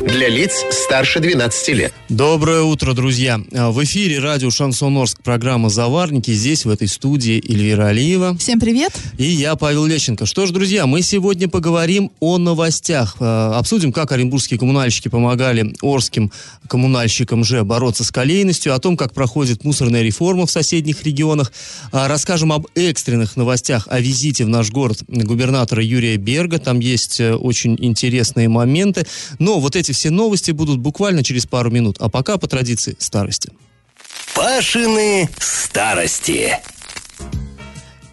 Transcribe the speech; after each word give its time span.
Для 0.00 0.28
лиц 0.28 0.64
старше 0.70 1.20
12 1.20 1.68
лет. 1.68 1.92
Доброе 2.08 2.62
утро, 2.62 2.94
друзья. 2.94 3.38
В 3.50 3.84
эфире 3.84 4.18
радио 4.18 4.50
«Шансон 4.50 4.96
Орск» 4.96 5.22
программа 5.22 5.68
«Заварники». 5.68 6.30
Здесь, 6.30 6.64
в 6.64 6.70
этой 6.70 6.88
студии, 6.88 7.36
Эльвира 7.46 7.88
Алиева. 7.88 8.34
Всем 8.38 8.58
привет. 8.58 8.92
И 9.18 9.24
я, 9.24 9.54
Павел 9.56 9.84
Лещенко. 9.84 10.24
Что 10.24 10.46
ж, 10.46 10.52
друзья, 10.52 10.86
мы 10.86 11.02
сегодня 11.02 11.48
поговорим 11.48 12.10
о 12.18 12.38
новостях. 12.38 13.16
Э, 13.20 13.52
обсудим, 13.54 13.92
как 13.92 14.10
оренбургские 14.10 14.58
коммунальщики 14.58 15.08
помогали 15.08 15.74
орским 15.82 16.32
коммунальщикам 16.66 17.44
же 17.44 17.62
бороться 17.64 18.02
с 18.02 18.10
колейностью, 18.10 18.74
о 18.74 18.78
том, 18.78 18.96
как 18.96 19.12
проходит 19.12 19.64
мусорная 19.64 20.02
реформа 20.02 20.46
в 20.46 20.50
соседних 20.50 21.02
регионах. 21.02 21.52
А, 21.92 22.08
расскажем 22.08 22.52
об 22.52 22.66
экстренных 22.74 23.36
новостях 23.36 23.86
о 23.90 24.00
визите 24.00 24.44
в 24.44 24.48
наш 24.48 24.70
город 24.70 25.02
губернатора 25.08 25.84
Юрия 25.84 26.16
Берга. 26.16 26.58
Там 26.58 26.80
есть 26.80 27.20
э, 27.20 27.34
очень 27.34 27.76
интересные 27.78 28.48
моменты. 28.48 29.06
Но 29.38 29.60
вот 29.60 29.76
эти 29.76 29.89
все 29.92 30.10
новости 30.10 30.50
будут 30.50 30.78
буквально 30.78 31.22
через 31.22 31.46
пару 31.46 31.70
минут. 31.70 31.96
А 32.00 32.08
пока 32.08 32.36
по 32.38 32.46
традиции 32.46 32.96
старости. 32.98 33.50
Пашины 34.34 35.28
старости. 35.38 36.56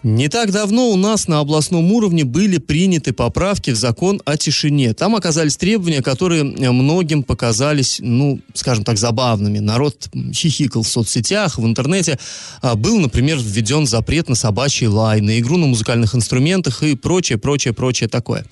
Не 0.04 0.28
так 0.28 0.52
давно 0.52 0.90
у 0.90 0.96
нас 0.96 1.26
на 1.26 1.40
областном 1.40 1.90
уровне 1.92 2.24
были 2.24 2.58
приняты 2.58 3.12
поправки 3.12 3.72
в 3.72 3.76
закон 3.76 4.22
о 4.24 4.36
тишине. 4.36 4.94
Там 4.94 5.16
оказались 5.16 5.56
требования, 5.56 6.02
которые 6.02 6.44
многим 6.44 7.24
показались, 7.24 7.98
ну, 8.00 8.40
скажем 8.54 8.84
так, 8.84 8.96
забавными. 8.96 9.58
Народ 9.58 10.08
хихикал 10.32 10.82
в 10.82 10.88
соцсетях, 10.88 11.58
в 11.58 11.66
интернете. 11.66 12.18
А, 12.62 12.76
был, 12.76 13.00
например, 13.00 13.38
введен 13.38 13.86
запрет 13.86 14.28
на 14.28 14.36
собачий 14.36 14.86
лай, 14.86 15.20
на 15.20 15.38
игру 15.40 15.56
на 15.56 15.66
музыкальных 15.66 16.14
инструментах 16.14 16.82
и 16.84 16.94
прочее, 16.94 17.36
прочее, 17.36 17.74
прочее 17.74 18.08
такое. 18.08 18.46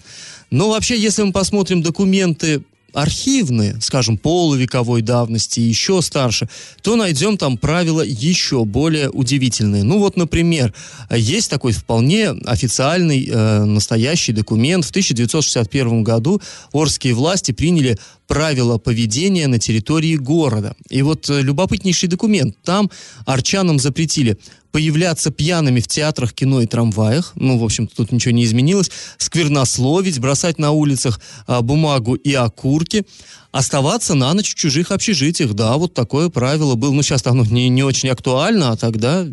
Но 0.51 0.69
вообще, 0.69 0.99
если 0.99 1.23
мы 1.23 1.33
посмотрим 1.33 1.81
документы 1.81 2.63
архивные, 2.97 3.77
скажем, 3.83 4.17
полувековой 4.17 5.03
давности 5.03 5.61
еще 5.61 6.01
старше, 6.01 6.49
то 6.81 6.97
найдем 6.97 7.37
там 7.37 7.59
правила 7.59 8.01
еще 8.01 8.65
более 8.65 9.11
удивительные. 9.11 9.85
Ну 9.85 9.99
вот, 9.99 10.17
например, 10.17 10.73
есть 11.11 11.51
такой 11.51 11.73
вполне 11.73 12.31
официальный 12.31 13.29
э, 13.31 13.65
настоящий 13.65 14.33
документ. 14.33 14.87
В 14.87 14.91
1961 14.91 16.05
году 16.05 16.41
Орские 16.73 17.13
власти 17.13 17.53
приняли 17.53 17.99
правила 18.27 18.79
поведения 18.79 19.47
на 19.47 19.59
территории 19.59 20.17
города. 20.17 20.75
И 20.89 21.03
вот 21.03 21.29
э, 21.31 21.43
любопытнейший 21.43 22.09
документ. 22.09 22.57
Там 22.65 22.91
арчанам 23.25 23.79
запретили 23.79 24.39
появляться 24.73 25.31
пьяными 25.31 25.81
в 25.81 25.89
театрах, 25.89 26.35
кино 26.35 26.61
и 26.61 26.67
трамваях. 26.67 27.33
Ну, 27.35 27.57
в 27.57 27.65
общем-то, 27.65 27.97
тут 27.97 28.13
ничего 28.13 28.33
не 28.33 28.45
изменилось. 28.45 28.91
Сквернословить, 29.17 30.19
бросать 30.19 30.59
на 30.59 30.73
улицах 30.73 31.19
а, 31.47 31.63
бумагу 31.63 32.15
и 32.15 32.35
окурки. 32.35 33.07
Оставаться 33.53 34.15
на 34.15 34.35
ночь 34.35 34.51
в 34.51 34.55
чужих 34.55 34.91
общежитиях. 34.91 35.55
Да, 35.55 35.79
вот 35.79 35.95
такое 35.95 36.29
правило 36.29 36.75
было. 36.75 36.93
Ну, 36.93 37.03
сейчас 37.03 37.27
оно 37.27 37.45
не, 37.47 37.71
не 37.71 37.85
очень 37.85 38.11
актуально, 38.11 38.73
а 38.73 38.77
тогда 38.77 39.27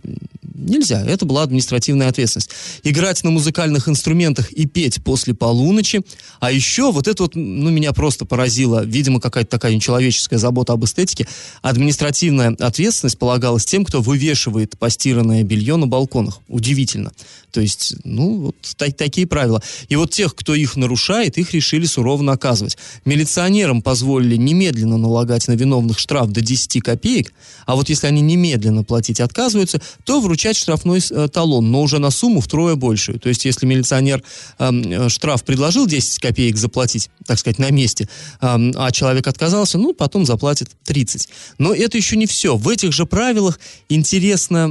Нельзя. 0.54 1.04
Это 1.06 1.26
была 1.26 1.44
административная 1.44 2.10
ответственность. 2.10 2.50
Играть 2.84 3.24
на 3.24 3.32
музыкальных 3.32 3.90
инструментах 3.90 4.52
и 4.52 4.68
петь 4.68 5.04
после 5.04 5.34
полуночи. 5.34 6.02
А 6.40 6.52
еще 6.52 6.92
вот 6.92 7.08
это 7.08 7.24
вот, 7.24 7.36
ну, 7.36 7.72
меня 7.72 7.92
просто 7.92 8.26
поразило. 8.26 8.86
Видимо, 8.86 9.20
какая-то 9.20 9.50
такая 9.50 9.74
нечеловеческая 9.74 10.38
забота 10.38 10.74
об 10.74 10.86
эстетике. 10.86 11.28
Административная 11.64 12.56
ответственность 12.60 13.18
полагалась 13.18 13.66
тем, 13.66 13.84
кто 13.84 14.02
вывешивает 14.02 14.78
постиранное 14.78 15.44
белье 15.44 15.76
на 15.76 15.88
балконах. 15.88 16.40
Удивительно. 16.48 17.12
То 17.52 17.62
есть, 17.62 17.96
ну, 18.04 18.38
вот 18.38 18.56
та- 18.78 18.92
такие 18.92 19.28
правила. 19.28 19.62
И 19.90 19.96
вот 19.96 20.12
тех, 20.12 20.36
кто 20.36 20.56
их 20.56 20.76
нарушает, 20.76 21.38
их 21.38 21.54
решили 21.54 21.86
сурово 21.86 22.22
наказывать. 22.22 22.78
Милиционерам 23.06 23.82
позволили 23.82 24.36
немедленно 24.36 24.98
налагать 24.98 25.48
на 25.48 25.54
виновных 25.54 26.00
штраф 26.00 26.32
до 26.32 26.42
10 26.42 26.82
копеек, 26.82 27.34
а 27.66 27.76
вот 27.76 27.90
если 27.90 28.08
они 28.08 28.22
немедленно 28.22 28.84
платить 28.84 29.20
отказываются, 29.20 29.82
то 30.04 30.20
вручать 30.20 30.43
взять 30.44 30.58
штрафной 30.58 31.00
э, 31.10 31.28
талон, 31.32 31.72
но 31.72 31.82
уже 31.82 32.00
на 32.00 32.12
сумму 32.12 32.42
втрое 32.42 32.76
большую. 32.76 33.20
То 33.20 33.30
есть, 33.30 33.46
если 33.46 33.66
милиционер 33.66 34.22
э, 34.60 35.10
штраф 35.10 35.44
предложил 35.44 35.88
10 35.88 36.20
копеек 36.20 36.58
заплатить, 36.58 37.10
так 37.26 37.40
сказать, 37.40 37.60
на 37.60 37.72
месте, 37.72 38.10
э, 38.42 38.72
а 38.76 38.92
человек 38.92 39.28
отказался, 39.28 39.78
ну, 39.78 39.94
потом 39.94 40.26
заплатит 40.26 40.70
30. 40.84 41.30
Но 41.60 41.74
это 41.74 41.98
еще 41.98 42.18
не 42.18 42.26
все. 42.26 42.58
В 42.58 42.68
этих 42.68 42.92
же 42.92 43.06
правилах, 43.06 43.60
интересно, 43.88 44.70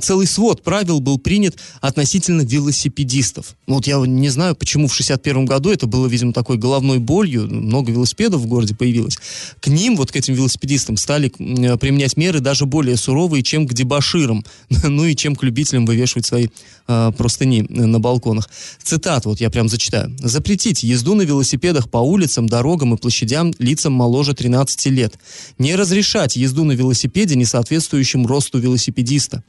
целый 0.00 0.26
свод 0.26 0.62
правил 0.62 1.00
был 1.00 1.18
принят 1.18 1.56
относительно 1.80 2.42
велосипедистов. 2.42 3.56
Вот 3.66 3.86
я 3.86 3.96
не 3.96 4.28
знаю, 4.28 4.54
почему 4.54 4.88
в 4.88 4.94
61 4.94 5.46
году 5.46 5.70
это 5.70 5.86
было, 5.86 6.06
видимо, 6.06 6.32
такой 6.32 6.58
головной 6.58 6.98
болью, 6.98 7.48
много 7.48 7.90
велосипедов 7.90 8.42
в 8.42 8.46
городе 8.46 8.74
появилось. 8.74 9.16
К 9.60 9.68
ним, 9.68 9.96
вот 9.96 10.12
к 10.12 10.16
этим 10.16 10.34
велосипедистам, 10.34 10.96
стали 10.98 11.32
э, 11.38 11.78
применять 11.78 12.16
меры 12.18 12.40
даже 12.40 12.66
более 12.66 12.96
суровые, 12.96 13.42
чем 13.42 13.66
к 13.66 13.72
дебаширам. 13.72 14.44
ну 14.84 15.04
и 15.04 15.14
чем 15.14 15.36
к 15.36 15.42
любителям 15.42 15.86
вывешивать 15.86 16.26
свои 16.26 16.48
э, 16.88 17.12
простыни 17.16 17.62
на 17.68 18.00
балконах. 18.00 18.48
Цитат, 18.82 19.24
вот 19.26 19.40
я 19.40 19.50
прям 19.50 19.68
зачитаю. 19.68 20.14
«Запретить 20.20 20.82
езду 20.82 21.14
на 21.14 21.22
велосипедах 21.22 21.90
по 21.90 21.98
улицам, 21.98 22.46
дорогам 22.46 22.94
и 22.94 22.96
площадям 22.96 23.52
лицам 23.58 23.92
моложе 23.92 24.34
13 24.34 24.86
лет. 24.86 25.14
Не 25.58 25.76
разрешать 25.76 26.36
езду 26.36 26.64
на 26.64 26.72
велосипеде, 26.72 27.34
не 27.34 27.44
соответствующим 27.44 28.26
росту 28.26 28.58
велосипедиста. 28.58 29.42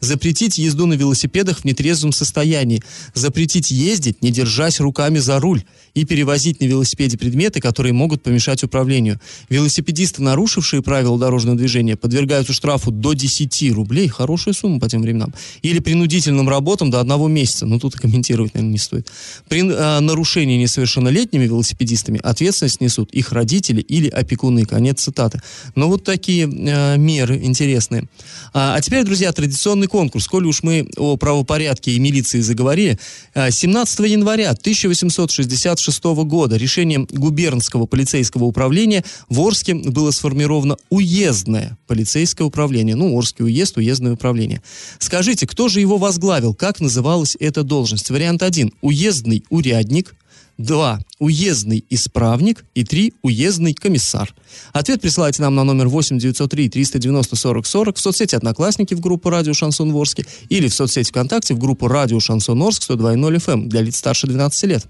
Запретить 0.00 0.58
езду 0.58 0.86
на 0.86 0.94
велосипедах 0.94 1.60
в 1.60 1.64
нетрезвом 1.64 2.12
состоянии. 2.12 2.82
Запретить 3.14 3.70
ездить, 3.70 4.22
не 4.22 4.30
держась 4.30 4.80
руками 4.80 5.18
за 5.18 5.40
руль. 5.40 5.62
И 5.94 6.04
перевозить 6.06 6.60
на 6.60 6.64
велосипеде 6.64 7.18
предметы, 7.18 7.60
которые 7.60 7.92
могут 7.92 8.22
помешать 8.22 8.64
управлению. 8.64 9.20
Велосипедисты, 9.50 10.22
нарушившие 10.22 10.82
правила 10.82 11.18
дорожного 11.18 11.56
движения, 11.56 11.96
подвергаются 11.96 12.52
штрафу 12.52 12.90
до 12.90 13.12
10 13.12 13.72
рублей. 13.72 14.08
Хорошая 14.08 14.54
сумма 14.54 14.71
по 14.80 14.88
тем 14.88 15.02
временам. 15.02 15.32
Или 15.62 15.78
принудительным 15.78 16.48
работам 16.48 16.90
до 16.90 17.00
одного 17.00 17.28
месяца. 17.28 17.66
Ну, 17.66 17.78
тут 17.78 17.94
и 17.96 17.98
комментировать, 17.98 18.54
наверное, 18.54 18.72
не 18.72 18.78
стоит. 18.78 19.08
При 19.48 19.60
э, 19.60 20.00
нарушении 20.00 20.56
несовершеннолетними 20.58 21.44
велосипедистами 21.44 22.20
ответственность 22.22 22.80
несут 22.80 23.10
их 23.12 23.32
родители 23.32 23.80
или 23.80 24.08
опекуны. 24.08 24.64
Конец 24.64 25.02
цитаты. 25.02 25.40
Но 25.74 25.88
вот 25.88 26.04
такие 26.04 26.46
э, 26.46 26.96
меры 26.96 27.38
интересные. 27.42 28.08
А, 28.54 28.76
а 28.76 28.80
теперь, 28.80 29.04
друзья, 29.04 29.32
традиционный 29.32 29.86
конкурс. 29.86 30.26
Коли 30.26 30.46
уж 30.46 30.62
мы 30.62 30.88
о 30.96 31.16
правопорядке 31.16 31.92
и 31.92 31.98
милиции 31.98 32.40
заговорили, 32.40 32.98
17 33.34 34.00
э, 34.00 34.08
января 34.08 34.50
1866 34.50 36.04
года 36.04 36.56
решением 36.56 37.06
губернского 37.10 37.86
полицейского 37.86 38.44
управления 38.44 39.04
в 39.28 39.40
Орске 39.40 39.74
было 39.74 40.10
сформировано 40.10 40.76
уездное 40.90 41.76
полицейское 41.86 42.46
управление. 42.46 42.96
Ну, 42.96 43.14
Орский 43.14 43.44
уезд, 43.44 43.76
уездное 43.76 44.12
управление. 44.12 44.61
Скажите, 44.98 45.46
кто 45.46 45.68
же 45.68 45.80
его 45.80 45.98
возглавил? 45.98 46.54
Как 46.54 46.80
называлась 46.80 47.36
эта 47.38 47.62
должность? 47.62 48.10
Вариант 48.10 48.42
1. 48.42 48.72
Уездный 48.80 49.44
урядник. 49.50 50.14
2. 50.58 51.00
Уездный 51.18 51.84
исправник. 51.90 52.64
И 52.74 52.84
3. 52.84 53.14
Уездный 53.22 53.74
комиссар. 53.74 54.34
Ответ 54.72 55.00
присылайте 55.00 55.42
нам 55.42 55.54
на 55.54 55.64
номер 55.64 55.88
8 55.88 56.18
903 56.18 56.68
390 56.68 57.36
40 57.36 57.66
40 57.66 57.96
в 57.96 58.00
соцсети 58.00 58.34
«Одноклассники» 58.34 58.94
в 58.94 59.00
группу 59.00 59.30
«Радио 59.30 59.54
Шансон 59.54 59.92
Ворске» 59.92 60.26
или 60.48 60.68
в 60.68 60.74
соцсети 60.74 61.10
ВКонтакте 61.10 61.54
в 61.54 61.58
группу 61.58 61.88
«Радио 61.88 62.20
Шансон 62.20 62.62
Орск» 62.62 62.90
102.0 62.90 63.36
FM 63.36 63.66
для 63.68 63.80
лиц 63.80 63.96
старше 63.96 64.26
12 64.26 64.64
лет. 64.64 64.86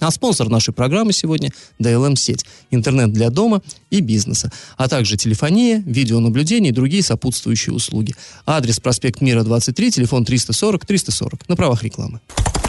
А 0.00 0.10
спонсор 0.10 0.48
нашей 0.48 0.72
программы 0.72 1.12
сегодня– 1.12 1.50
DLM-сеть. 1.80 2.44
Интернет 2.70 3.12
для 3.12 3.30
дома 3.30 3.62
и 3.90 4.00
бизнеса. 4.00 4.52
А 4.76 4.88
также 4.88 5.16
телефония, 5.16 5.82
видеонаблюдение 5.84 6.70
и 6.70 6.74
другие 6.74 7.02
сопутствующие 7.02 7.74
услуги. 7.74 8.14
Адрес 8.46 8.80
проспект 8.80 9.20
Мира, 9.20 9.42
23, 9.42 9.90
телефон 9.90 10.24
340-340. 10.24 11.40
На 11.48 11.56
правах 11.56 11.82
рекламы. 11.82 12.20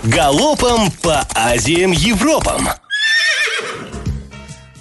Галопом 0.03 0.91
по 1.01 1.27
Азиям 1.35 1.91
Европам! 1.91 2.69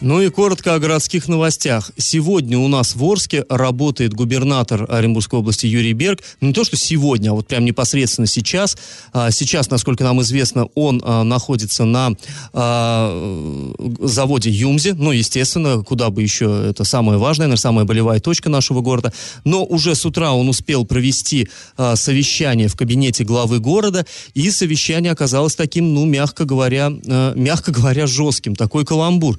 Ну 0.00 0.23
и 0.23 0.29
коротко 0.31 0.75
о 0.75 0.79
городских 0.79 1.27
новостях. 1.27 1.91
Сегодня 1.97 2.56
у 2.56 2.69
нас 2.69 2.95
в 2.95 3.05
Орске 3.05 3.45
работает 3.49 4.15
губернатор 4.15 4.87
Оренбургской 4.89 5.41
области 5.41 5.67
Юрий 5.67 5.93
Берг. 5.93 6.21
Ну, 6.41 6.49
не 6.49 6.55
то, 6.55 6.62
что 6.62 6.77
сегодня, 6.77 7.31
а 7.31 7.33
вот 7.33 7.49
прям 7.49 7.65
непосредственно 7.65 8.29
сейчас. 8.29 8.77
А, 9.12 9.33
сейчас, 9.33 9.71
насколько 9.71 10.05
нам 10.05 10.23
известно, 10.23 10.69
он 10.77 11.03
а, 11.05 11.25
находится 11.25 11.85
на 11.85 12.12
а, 12.53 13.75
заводе 13.99 14.50
Юмзе. 14.50 14.95
Ну, 14.95 15.11
естественно, 15.11 15.83
куда 15.83 16.11
бы 16.11 16.23
еще, 16.23 16.67
это 16.71 16.85
самое 16.85 17.19
важное, 17.19 17.47
наверное, 17.47 17.61
самая 17.61 17.85
болевая 17.85 18.21
точка 18.21 18.49
нашего 18.50 18.83
города. 18.83 19.12
Но 19.43 19.65
уже 19.65 19.97
с 19.97 20.06
утра 20.06 20.33
он 20.33 20.49
успел 20.49 20.87
провести 20.87 21.49
совещание 21.97 22.69
в 22.69 22.77
кабинете 22.77 23.25
главы 23.25 23.59
города, 23.59 24.06
и 24.35 24.49
совещание 24.53 25.11
оказалось 25.11 25.56
таким, 25.56 25.93
ну, 25.93 26.05
мягко 26.05 26.45
говоря, 26.45 26.93
мягко 27.35 27.73
говоря, 27.73 28.06
жестким. 28.06 28.55
Такой 28.55 28.85
каламбур 28.85 29.39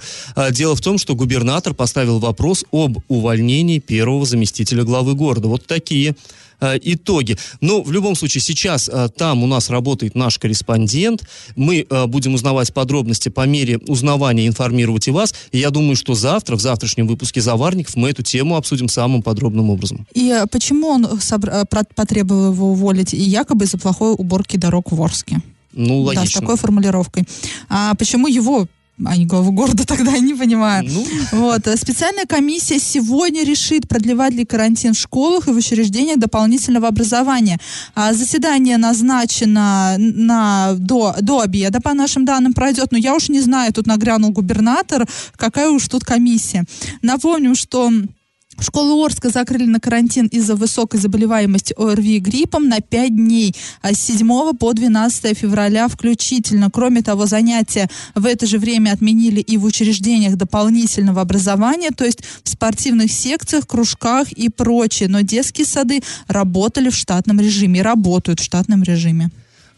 Дело 0.52 0.76
в 0.76 0.82
том, 0.82 0.98
что 0.98 1.16
губернатор 1.16 1.74
поставил 1.74 2.20
вопрос 2.20 2.66
об 2.72 3.00
увольнении 3.08 3.80
первого 3.80 4.26
заместителя 4.26 4.84
главы 4.84 5.14
города. 5.14 5.48
Вот 5.48 5.66
такие 5.66 6.16
э, 6.60 6.78
итоги. 6.82 7.38
Но 7.62 7.82
в 7.82 7.92
любом 7.92 8.16
случае 8.16 8.42
сейчас 8.42 8.90
э, 8.90 9.10
там 9.16 9.44
у 9.44 9.48
нас 9.48 9.70
работает 9.70 10.16
наш 10.16 10.38
корреспондент. 10.38 11.24
Мы 11.56 11.86
э, 11.90 12.06
будем 12.08 12.34
узнавать 12.34 12.74
подробности 12.74 13.30
по 13.30 13.46
мере 13.46 13.78
узнавания, 13.88 14.48
информировать 14.48 15.08
и 15.08 15.12
вас. 15.12 15.34
И 15.52 15.60
я 15.60 15.70
думаю, 15.70 15.96
что 15.96 16.14
завтра, 16.16 16.56
в 16.56 16.62
завтрашнем 16.62 17.08
выпуске 17.08 17.42
«Заварников» 17.42 17.96
мы 17.96 18.10
эту 18.10 18.24
тему 18.24 18.56
обсудим 18.56 18.90
самым 18.90 19.22
подробным 19.22 19.70
образом. 19.70 20.08
И 20.14 20.30
э, 20.30 20.46
почему 20.52 20.88
он 20.88 21.06
собр- 21.06 21.52
э, 21.52 21.86
потребовал 21.96 22.54
его 22.54 22.72
уволить? 22.72 23.14
И 23.14 23.22
якобы 23.22 23.66
из-за 23.66 23.78
плохой 23.78 24.14
уборки 24.14 24.58
дорог 24.58 24.92
в 24.92 25.02
Орске. 25.02 25.42
Ну, 25.74 26.02
логично. 26.02 26.26
Да, 26.26 26.30
с 26.30 26.34
такой 26.34 26.58
формулировкой. 26.58 27.24
А 27.70 27.94
почему 27.96 28.28
его 28.28 28.68
а 29.06 29.18
не 29.18 29.26
главу 29.26 29.52
города 29.52 29.86
тогда, 29.88 30.18
не 30.18 30.34
понимаю. 30.34 30.84
Ну. 30.88 31.06
Вот. 31.32 31.68
Специальная 31.78 32.26
комиссия 32.26 32.80
сегодня 32.80 33.44
решит, 33.44 33.88
продлевать 33.88 34.34
ли 34.34 34.46
карантин 34.46 34.94
в 34.94 35.00
школах 35.00 35.48
и 35.48 35.52
в 35.52 35.58
учреждениях 35.58 36.20
дополнительного 36.20 36.88
образования. 36.88 37.60
А 37.96 38.14
заседание 38.14 38.78
назначено 38.78 39.96
на, 39.98 40.74
до, 40.78 41.16
до 41.22 41.42
обеда, 41.42 41.80
по 41.82 41.94
нашим 41.94 42.26
данным, 42.26 42.54
пройдет. 42.54 42.92
Но 42.92 42.98
я 42.98 43.16
уж 43.16 43.30
не 43.30 43.42
знаю, 43.42 43.74
тут 43.74 43.88
нагрянул 43.88 44.32
губернатор, 44.32 45.08
какая 45.36 45.70
уж 45.70 45.88
тут 45.88 46.04
комиссия. 46.04 46.66
Напомним, 47.02 47.56
что 47.56 47.92
Школу 48.62 49.04
Орска 49.04 49.30
закрыли 49.30 49.66
на 49.66 49.80
карантин 49.80 50.28
из-за 50.28 50.56
высокой 50.56 51.00
заболеваемости 51.00 51.74
ОРВИ 51.78 52.18
и 52.18 52.20
гриппом 52.20 52.68
на 52.68 52.82
5 52.82 53.16
дней, 53.16 53.56
а 53.82 53.94
с 53.94 54.02
7 54.02 54.54
по 54.58 54.74
12 54.74 55.38
февраля 55.38 55.88
включительно. 55.88 56.70
Кроме 56.70 57.02
того, 57.02 57.26
занятия 57.26 57.90
в 58.16 58.26
это 58.26 58.46
же 58.46 58.60
время 58.60 58.92
отменили 58.92 59.40
и 59.40 59.58
в 59.58 59.66
учреждениях 59.66 60.36
дополнительного 60.36 61.22
образования, 61.22 61.92
то 61.92 62.06
есть 62.06 62.20
в 62.44 62.50
спортивных 62.50 63.12
секциях, 63.12 63.66
кружках 63.66 64.32
и 64.32 64.50
прочее. 64.50 65.10
Но 65.10 65.22
детские 65.22 65.66
сады 65.66 66.02
работали 66.28 66.90
в 66.90 66.96
штатном 66.96 67.40
режиме, 67.40 67.82
работают 67.82 68.40
в 68.40 68.44
штатном 68.44 68.84
режиме. 68.84 69.30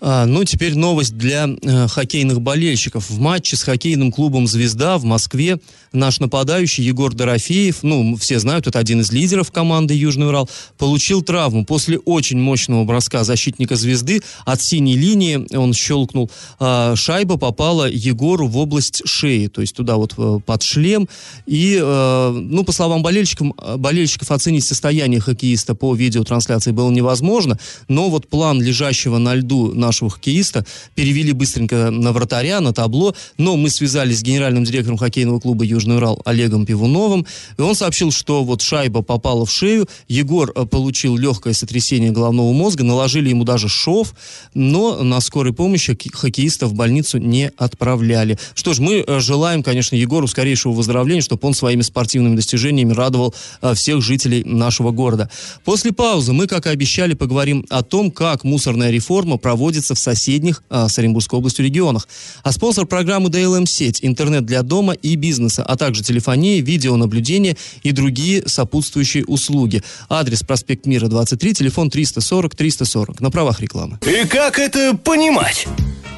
А, 0.03 0.25
ну, 0.25 0.43
теперь 0.43 0.75
новость 0.75 1.15
для 1.15 1.47
э, 1.47 1.87
хоккейных 1.87 2.41
болельщиков. 2.41 3.07
В 3.07 3.19
матче 3.19 3.55
с 3.55 3.61
хоккейным 3.61 4.11
клубом 4.11 4.47
«Звезда» 4.47 4.97
в 4.97 5.03
Москве 5.03 5.59
наш 5.93 6.19
нападающий 6.19 6.83
Егор 6.83 7.13
Дорофеев, 7.13 7.83
ну, 7.83 8.15
все 8.15 8.39
знают, 8.39 8.65
это 8.65 8.79
один 8.79 9.01
из 9.01 9.11
лидеров 9.11 9.51
команды 9.51 9.93
«Южный 9.93 10.27
Урал», 10.27 10.49
получил 10.79 11.21
травму. 11.21 11.65
После 11.65 11.99
очень 11.99 12.39
мощного 12.39 12.83
броска 12.83 13.23
защитника 13.23 13.75
«Звезды» 13.75 14.23
от 14.43 14.61
синей 14.61 14.97
линии 14.97 15.55
он 15.55 15.73
щелкнул. 15.73 16.31
А, 16.59 16.95
шайба 16.95 17.37
попала 17.37 17.87
Егору 17.87 18.47
в 18.47 18.57
область 18.57 19.03
шеи, 19.05 19.47
то 19.47 19.61
есть 19.61 19.75
туда 19.75 19.97
вот 19.97 20.15
э, 20.17 20.39
под 20.43 20.63
шлем. 20.63 21.07
И, 21.45 21.77
э, 21.79 22.31
ну, 22.31 22.63
по 22.63 22.71
словам 22.71 23.03
болельщиков, 23.03 23.49
болельщиков, 23.77 24.31
оценить 24.31 24.65
состояние 24.65 25.19
хоккеиста 25.19 25.75
по 25.75 25.93
видеотрансляции 25.93 26.71
было 26.71 26.89
невозможно, 26.89 27.59
но 27.87 28.09
вот 28.09 28.27
план 28.27 28.59
лежащего 28.63 29.19
на 29.19 29.35
льду 29.35 29.73
на 29.75 29.90
нашего 29.91 30.09
хоккеиста, 30.09 30.65
перевели 30.95 31.33
быстренько 31.33 31.91
на 31.91 32.13
вратаря, 32.13 32.61
на 32.61 32.71
табло, 32.71 33.13
но 33.37 33.57
мы 33.57 33.69
связались 33.69 34.19
с 34.19 34.23
генеральным 34.23 34.63
директором 34.63 34.97
хоккейного 34.97 35.41
клуба 35.41 35.65
«Южный 35.65 35.97
Урал» 35.97 36.21
Олегом 36.23 36.65
Пивуновым, 36.65 37.25
и 37.57 37.61
он 37.61 37.75
сообщил, 37.75 38.09
что 38.11 38.45
вот 38.45 38.61
шайба 38.61 39.01
попала 39.01 39.45
в 39.45 39.51
шею, 39.51 39.89
Егор 40.07 40.49
э, 40.55 40.65
получил 40.65 41.17
легкое 41.17 41.53
сотрясение 41.53 42.11
головного 42.11 42.53
мозга, 42.53 42.85
наложили 42.85 43.27
ему 43.27 43.43
даже 43.43 43.67
шов, 43.67 44.13
но 44.53 45.03
на 45.03 45.19
скорой 45.19 45.53
помощи 45.53 45.97
хоккеиста 46.13 46.67
в 46.67 46.73
больницу 46.73 47.17
не 47.17 47.51
отправляли. 47.57 48.39
Что 48.55 48.73
ж, 48.73 48.79
мы 48.79 49.03
э, 49.05 49.19
желаем, 49.19 49.61
конечно, 49.61 49.97
Егору 49.97 50.27
скорейшего 50.27 50.71
выздоровления, 50.71 51.21
чтобы 51.21 51.45
он 51.49 51.53
своими 51.53 51.81
спортивными 51.81 52.37
достижениями 52.37 52.93
радовал 52.93 53.35
э, 53.61 53.73
всех 53.73 54.01
жителей 54.01 54.45
нашего 54.45 54.91
города. 54.91 55.29
После 55.65 55.91
паузы 55.91 56.31
мы, 56.31 56.47
как 56.47 56.65
и 56.65 56.69
обещали, 56.69 57.13
поговорим 57.13 57.65
о 57.69 57.83
том, 57.83 58.09
как 58.09 58.45
мусорная 58.45 58.89
реформа 58.89 59.37
проводит 59.37 59.80
находится 59.81 59.95
в 59.95 59.99
соседних 59.99 60.63
а, 60.69 60.87
с 60.87 60.99
Оренбургской 60.99 61.39
областью 61.39 61.65
регионах. 61.65 62.07
А 62.43 62.51
спонсор 62.51 62.85
программы 62.85 63.29
DLM-сеть, 63.29 63.99
интернет 64.03 64.45
для 64.45 64.61
дома 64.61 64.93
и 64.93 65.15
бизнеса, 65.15 65.63
а 65.63 65.75
также 65.75 66.03
телефония, 66.03 66.61
видеонаблюдение 66.61 67.57
и 67.83 67.91
другие 67.91 68.47
сопутствующие 68.47 69.25
услуги. 69.25 69.81
Адрес 70.09 70.43
проспект 70.43 70.85
Мира, 70.85 71.07
23, 71.07 71.53
телефон 71.53 71.89
340-340. 71.89 73.17
На 73.19 73.31
правах 73.31 73.59
рекламы. 73.59 73.99
И 74.05 74.27
как 74.27 74.59
это 74.59 74.95
понимать? 74.95 75.67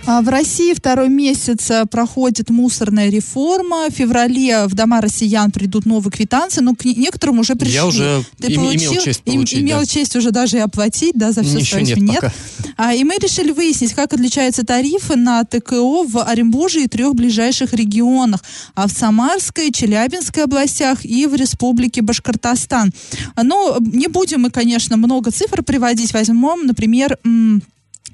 А 0.06 0.22
в 0.22 0.28
России 0.28 0.74
второй 0.74 1.08
месяц 1.08 1.72
э, 1.72 1.86
проходит 1.86 2.50
мусорная 2.50 3.10
реформа. 3.10 3.88
В 3.90 3.94
феврале 3.94 4.66
в 4.66 4.76
дома 4.76 5.00
россиян 5.00 5.50
придут 5.50 5.86
новые 5.86 6.12
квитанции, 6.12 6.60
но 6.60 6.76
к 6.76 6.84
некоторым 6.84 7.40
уже 7.40 7.56
пришли. 7.56 7.76
Я 7.76 7.86
уже 7.86 8.26
Ты 8.38 8.52
им, 8.52 8.62
получил, 8.62 8.92
имел 8.92 9.02
честь 9.02 9.24
получить. 9.24 9.60
Имел 9.60 9.80
да. 9.80 9.86
честь 9.86 10.16
уже 10.18 10.32
даже 10.32 10.58
и 10.58 10.60
оплатить, 10.60 11.16
да, 11.16 11.32
за 11.32 11.44
все 11.44 11.62
свое. 11.62 11.86
Нет, 11.86 11.98
нет. 11.98 12.34
А, 12.76 12.94
и 12.94 13.04
мы 13.06 13.16
решили 13.16 13.52
выяснить, 13.52 13.94
как 13.94 14.14
отличаются 14.14 14.66
тарифы 14.66 15.16
на 15.16 15.44
ТКО 15.46 16.04
в 16.06 16.22
Оренбурге 16.22 16.84
и 16.84 16.88
трех 16.88 17.16
ближайших 17.16 17.74
регионах. 17.74 18.44
А 18.76 18.88
в 18.88 18.92
Самарской, 18.92 19.72
Челябинской 19.72 20.44
областях 20.44 21.06
и 21.06 21.28
в 21.28 21.36
Республике 21.36 22.02
Башкортостан. 22.02 22.92
Ну, 23.42 23.78
не 23.80 24.08
будем 24.08 24.42
мы, 24.42 24.50
конечно, 24.50 24.98
много 24.98 25.32
цифр 25.32 25.64
приводить. 25.64 26.14
Возьмем, 26.14 26.68
например, 26.68 27.18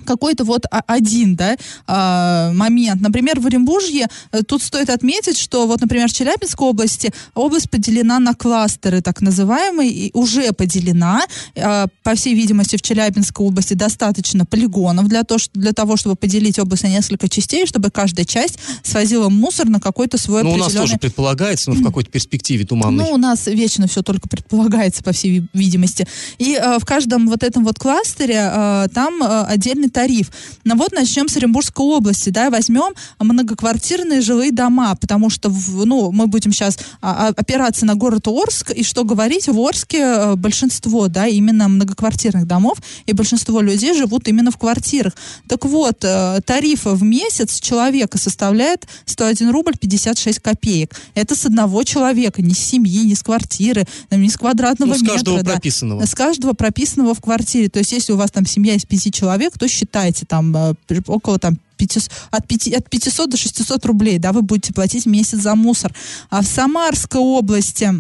какой-то 0.10 0.44
вот 0.44 0.66
один, 0.88 1.36
да, 1.36 1.56
а, 1.86 2.52
момент. 2.54 3.02
Например, 3.02 3.40
в 3.40 3.46
Оренбуржье 3.46 4.08
э, 4.32 4.42
тут 4.42 4.64
стоит 4.64 4.90
отметить, 4.90 5.38
что 5.38 5.68
вот, 5.68 5.82
например, 5.82 6.10
в 6.10 6.14
Челябинской 6.14 6.68
области 6.68 7.14
область 7.36 7.70
поделена 7.70 8.20
на 8.20 8.34
кластеры, 8.34 9.02
так 9.02 9.22
называемые, 9.22 9.92
и 9.92 10.12
уже 10.14 10.52
поделена. 10.52 11.22
А, 11.56 11.86
по 12.04 12.16
всей 12.16 12.34
видимости, 12.34 12.76
в 12.76 12.82
Челябинской 12.82 13.46
области 13.46 13.76
достаточно 13.76 14.46
полигонов 14.46 15.08
для, 15.08 15.24
того, 15.24 15.40
для 15.54 15.74
того, 15.74 15.96
чтобы 15.96 16.16
поделить 16.16 16.58
область 16.58 16.84
на 16.84 16.88
несколько 16.88 17.30
частей, 17.30 17.68
чтобы 17.68 17.92
каждая 17.92 18.26
часть 18.26 18.58
свозила 18.84 19.30
мусор 19.30 19.68
на 19.68 19.80
какой-то 19.80 20.18
свой 20.18 20.42
Ну, 20.42 20.50
определенный... 20.50 20.76
у 20.76 20.82
нас 20.82 20.90
тоже 20.90 20.98
предполагается, 20.98 21.70
но 21.70 21.76
в 21.76 21.84
какой-то 21.84 22.10
перспективе 22.10 22.66
туманной. 22.66 23.06
Ну, 23.06 23.14
у 23.14 23.18
нас 23.18 23.46
вечно 23.46 23.88
все 23.88 24.02
только 24.02 24.28
предполагается, 24.28 25.04
по 25.04 25.12
всей 25.12 25.44
видимости. 25.54 26.08
И 26.40 26.56
э, 26.56 26.80
в 26.80 26.86
каждом 26.86 27.28
вот 27.28 27.44
этом 27.44 27.64
вот 27.64 27.78
кластере 27.78 28.40
э, 28.52 28.88
там 28.94 29.22
э, 29.22 29.46
отдельный 29.46 29.90
тариф. 30.00 30.32
Но 30.64 30.76
вот 30.76 30.94
начнем 30.94 31.28
с 31.28 31.36
Оренбургской 31.36 31.86
области, 31.86 32.30
да, 32.30 32.50
возьмем 32.50 32.94
многоквартирные 33.20 34.22
жилые 34.22 34.54
дома, 34.54 34.96
потому 34.96 35.30
что, 35.30 35.54
ну, 35.74 36.12
мы 36.14 36.28
будем 36.28 36.54
сейчас 36.54 36.78
а, 37.02 37.28
а, 37.28 37.34
опираться 37.36 37.86
на 37.86 37.96
город 37.96 38.28
Орск, 38.30 38.72
и 38.72 38.84
что 38.84 39.04
говорить, 39.04 39.48
в 39.48 39.60
Орске 39.60 39.98
э, 39.98 40.36
большинство, 40.36 41.10
да, 41.10 41.28
именно 41.28 41.68
многоквартирных 41.68 42.48
домов, 42.48 42.78
и 43.08 43.12
большинство 43.12 43.60
людей 43.60 43.94
живут 43.94 44.30
именно 44.30 44.52
в 44.52 44.58
квартирах. 44.58 45.14
Так 45.50 45.66
вот, 45.66 45.98
э, 46.04 46.40
тариф 46.46 46.86
в 46.86 47.04
месяц 47.04 47.60
человека 47.60 48.18
составляет 48.18 48.88
101 49.06 49.52
рубль 49.52 49.74
56 49.78 50.40
копеек. 50.40 50.96
Это 51.14 51.36
с 51.36 51.46
одного 51.46 51.84
человека, 51.84 52.42
не 52.42 52.54
с 52.54 52.60
семьи, 52.60 53.04
не 53.04 53.16
с 53.16 53.24
квартиры, 53.24 53.86
не 54.12 54.30
с 54.30 54.38
квадратного 54.38 54.92
ну, 54.92 54.96
с 54.96 55.02
метра. 55.02 55.12
С 55.12 55.18
каждого 55.18 55.44
да. 55.44 55.52
прописанного. 55.52 56.06
С 56.06 56.16
каждого 56.16 56.54
прописанного 56.54 57.14
в 57.14 57.20
квартире. 57.20 57.68
То 57.68 57.80
есть, 57.80 57.92
если 57.92 58.14
у 58.14 58.16
вас 58.16 58.32
там 58.32 58.46
семья 58.46 58.76
из 58.76 58.86
пяти 58.86 59.12
человек, 59.12 59.58
то 59.58 59.66
считайте, 59.80 60.26
там 60.26 60.56
э, 60.56 60.74
около 61.08 61.40
там 61.40 61.58
500, 61.78 62.12
от, 62.32 62.48
5, 62.48 62.74
от 62.74 62.90
500 62.90 63.30
до 63.30 63.38
600 63.38 63.86
рублей, 63.86 64.20
да, 64.20 64.32
вы 64.32 64.42
будете 64.42 64.74
платить 64.74 65.06
месяц 65.06 65.40
за 65.40 65.56
мусор. 65.56 65.94
А 66.30 66.42
в 66.42 66.46
Самарской 66.46 67.22
области 67.22 67.94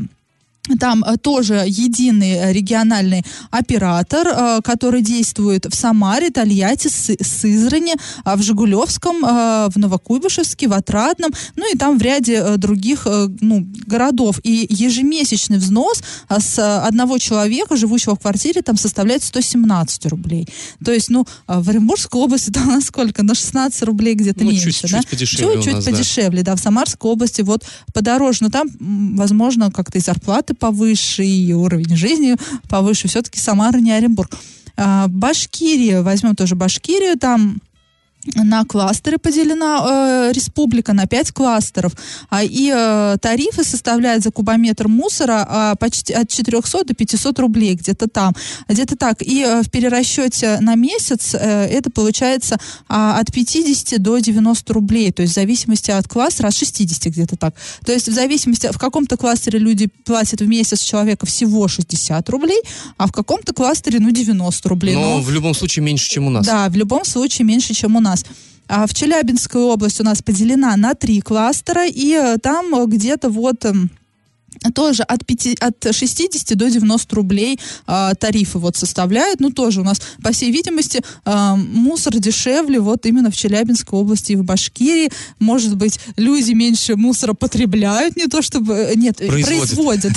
там 0.78 1.04
э, 1.04 1.18
тоже 1.18 1.66
единый 1.68 2.54
региональный 2.54 3.24
оператор, 3.52 4.28
э, 4.28 4.60
который 4.64 5.02
действует 5.02 5.66
в 5.66 5.76
Самаре, 5.76 6.30
Тольятти, 6.30 6.88
Сызрани, 6.88 7.96
а 8.24 8.36
в 8.36 8.42
Жигулевском, 8.42 9.26
э, 9.26 9.70
в 9.70 9.78
Новокуйбышевске, 9.78 10.68
в 10.68 10.74
Отрадном, 10.74 11.32
ну 11.56 11.72
и 11.74 11.78
там 11.78 11.98
в 11.98 12.02
ряде 12.02 12.58
других 12.58 13.08
ну, 13.42 13.68
городов. 13.86 14.40
И 14.44 14.68
ежемесячный 14.70 15.58
взнос 15.58 16.04
с 16.30 16.60
одного 16.60 17.18
человека, 17.18 17.76
живущего 17.76 18.16
в 18.16 18.20
квартире, 18.20 18.62
там 18.62 18.78
составляет 18.78 19.24
117 19.24 20.06
рублей. 20.08 20.48
То 20.84 20.92
есть, 20.92 21.10
ну, 21.10 21.26
в 21.48 21.70
Оренбургской 21.70 22.22
области 22.22 22.50
там 22.52 22.68
на 22.68 22.82
сколько? 22.82 23.24
На 23.24 23.36
16 23.36 23.84
рублей 23.84 24.16
где-то 24.16 24.44
ну, 24.44 24.52
меньше, 24.52 24.72
чуть, 24.72 24.92
да? 24.92 25.02
Подешевле 25.10 25.62
Чуть-чуть 25.62 25.86
подешевле, 25.86 26.44
да. 26.44 26.52
да. 26.52 26.56
В 26.56 26.60
Самарской 26.60 27.12
области 27.12 27.42
вот 27.42 27.66
подороже, 27.94 28.40
но 28.42 28.50
там, 28.50 28.70
возможно, 29.16 29.72
как-то 29.72 29.98
и 29.98 30.02
зарплаты 30.02 30.54
повыше, 30.60 31.25
и 31.25 31.54
уровень 31.54 31.96
жизни 31.96 32.36
повыше. 32.70 33.08
Все-таки 33.08 33.39
Самара 33.39 33.78
не 33.78 33.92
Оренбург. 33.92 34.38
А, 34.78 35.08
Башкирия, 35.08 36.04
возьмем 36.04 36.36
тоже 36.36 36.56
Башкирию, 36.56 37.18
там 37.18 37.62
на 38.36 38.63
кластеры 38.65 39.17
поделена 39.17 40.29
э, 40.29 40.31
республика, 40.33 40.93
на 40.93 41.05
5 41.05 41.31
кластеров. 41.31 41.93
А, 42.29 42.43
и 42.43 42.71
э, 42.74 43.17
тарифы 43.21 43.63
составляют 43.63 44.24
за 44.24 44.31
кубометр 44.31 44.88
мусора 44.88 45.48
э, 45.50 45.75
почти 45.79 46.13
от 46.13 46.29
400 46.29 46.86
до 46.86 46.93
500 46.93 47.39
рублей, 47.39 47.75
где-то 47.75 48.07
там. 48.07 48.33
Где-то 48.67 48.95
так. 48.95 49.21
И 49.21 49.41
э, 49.41 49.62
в 49.62 49.69
перерасчете 49.69 50.59
на 50.59 50.75
месяц 50.75 51.33
э, 51.33 51.38
это 51.38 51.89
получается 51.89 52.55
э, 52.55 52.93
от 52.93 53.31
50 53.31 54.01
до 54.01 54.19
90 54.19 54.74
рублей. 54.74 55.12
То 55.12 55.21
есть 55.21 55.33
в 55.33 55.36
зависимости 55.36 55.91
от 55.91 56.07
кластера, 56.07 56.48
от 56.48 56.55
60 56.55 57.05
где-то 57.05 57.36
так. 57.36 57.55
То 57.86 57.91
есть 57.91 58.07
в 58.07 58.13
зависимости, 58.13 58.69
в 58.71 58.77
каком-то 58.77 59.17
кластере 59.17 59.59
люди 59.59 59.89
платят 60.05 60.41
в 60.41 60.48
месяц 60.48 60.81
человека 60.81 61.25
всего 61.25 61.67
60 61.67 62.29
рублей, 62.29 62.62
а 62.98 63.07
в 63.07 63.12
каком-то 63.12 63.53
кластере, 63.53 64.00
ну, 64.00 64.12
90 64.12 64.69
рублей. 64.69 64.95
Но, 64.95 65.17
Но 65.17 65.21
в 65.21 65.31
любом 65.31 65.53
случае 65.53 65.83
меньше, 65.83 66.09
чем 66.09 66.27
у 66.27 66.29
нас. 66.29 66.45
Да, 66.45 66.69
в 66.69 66.75
любом 66.75 67.05
случае 67.05 67.45
меньше, 67.45 67.74
чем 67.74 67.95
у 67.95 68.00
нас 68.00 68.19
нас. 68.24 68.36
А 68.68 68.86
в 68.86 68.94
Челябинской 68.94 69.62
области 69.62 70.02
у 70.02 70.06
нас 70.06 70.22
поделена 70.22 70.76
на 70.78 70.94
три 70.94 71.22
кластера, 71.22 71.86
и 71.88 72.14
э, 72.14 72.38
там 72.38 72.88
где-то 72.88 73.30
вот 73.30 73.66
эм, 73.66 73.90
тоже 74.74 75.04
от, 75.04 75.25
5, 75.25 75.60
от 75.60 75.96
60 75.96 76.58
до 76.58 76.70
90 76.70 77.16
рублей 77.16 77.60
э, 77.88 78.12
тарифы 78.20 78.60
вот 78.60 78.75
составляют. 78.75 79.39
Ну, 79.39 79.51
тоже 79.51 79.82
у 79.82 79.84
нас, 79.84 80.01
по 80.24 80.32
всей 80.32 80.51
видимости, 80.51 81.01
э, 81.25 81.56
мусор 81.56 82.18
дешевле 82.18 82.80
вот 82.80 83.06
именно 83.06 83.32
в 83.32 83.36
Челябинской 83.36 84.00
области 84.00 84.34
и 84.34 84.36
в 84.36 84.44
Башкирии. 84.44 85.10
Может 85.39 85.75
быть, 85.75 86.00
люди 86.18 86.54
меньше 86.54 86.96
мусора 86.96 87.34
потребляют, 87.34 88.16
не 88.16 88.28
то 88.28 88.42
чтобы... 88.42 88.74
Э, 88.74 88.96
нет, 88.96 89.18
производят. 89.18 90.13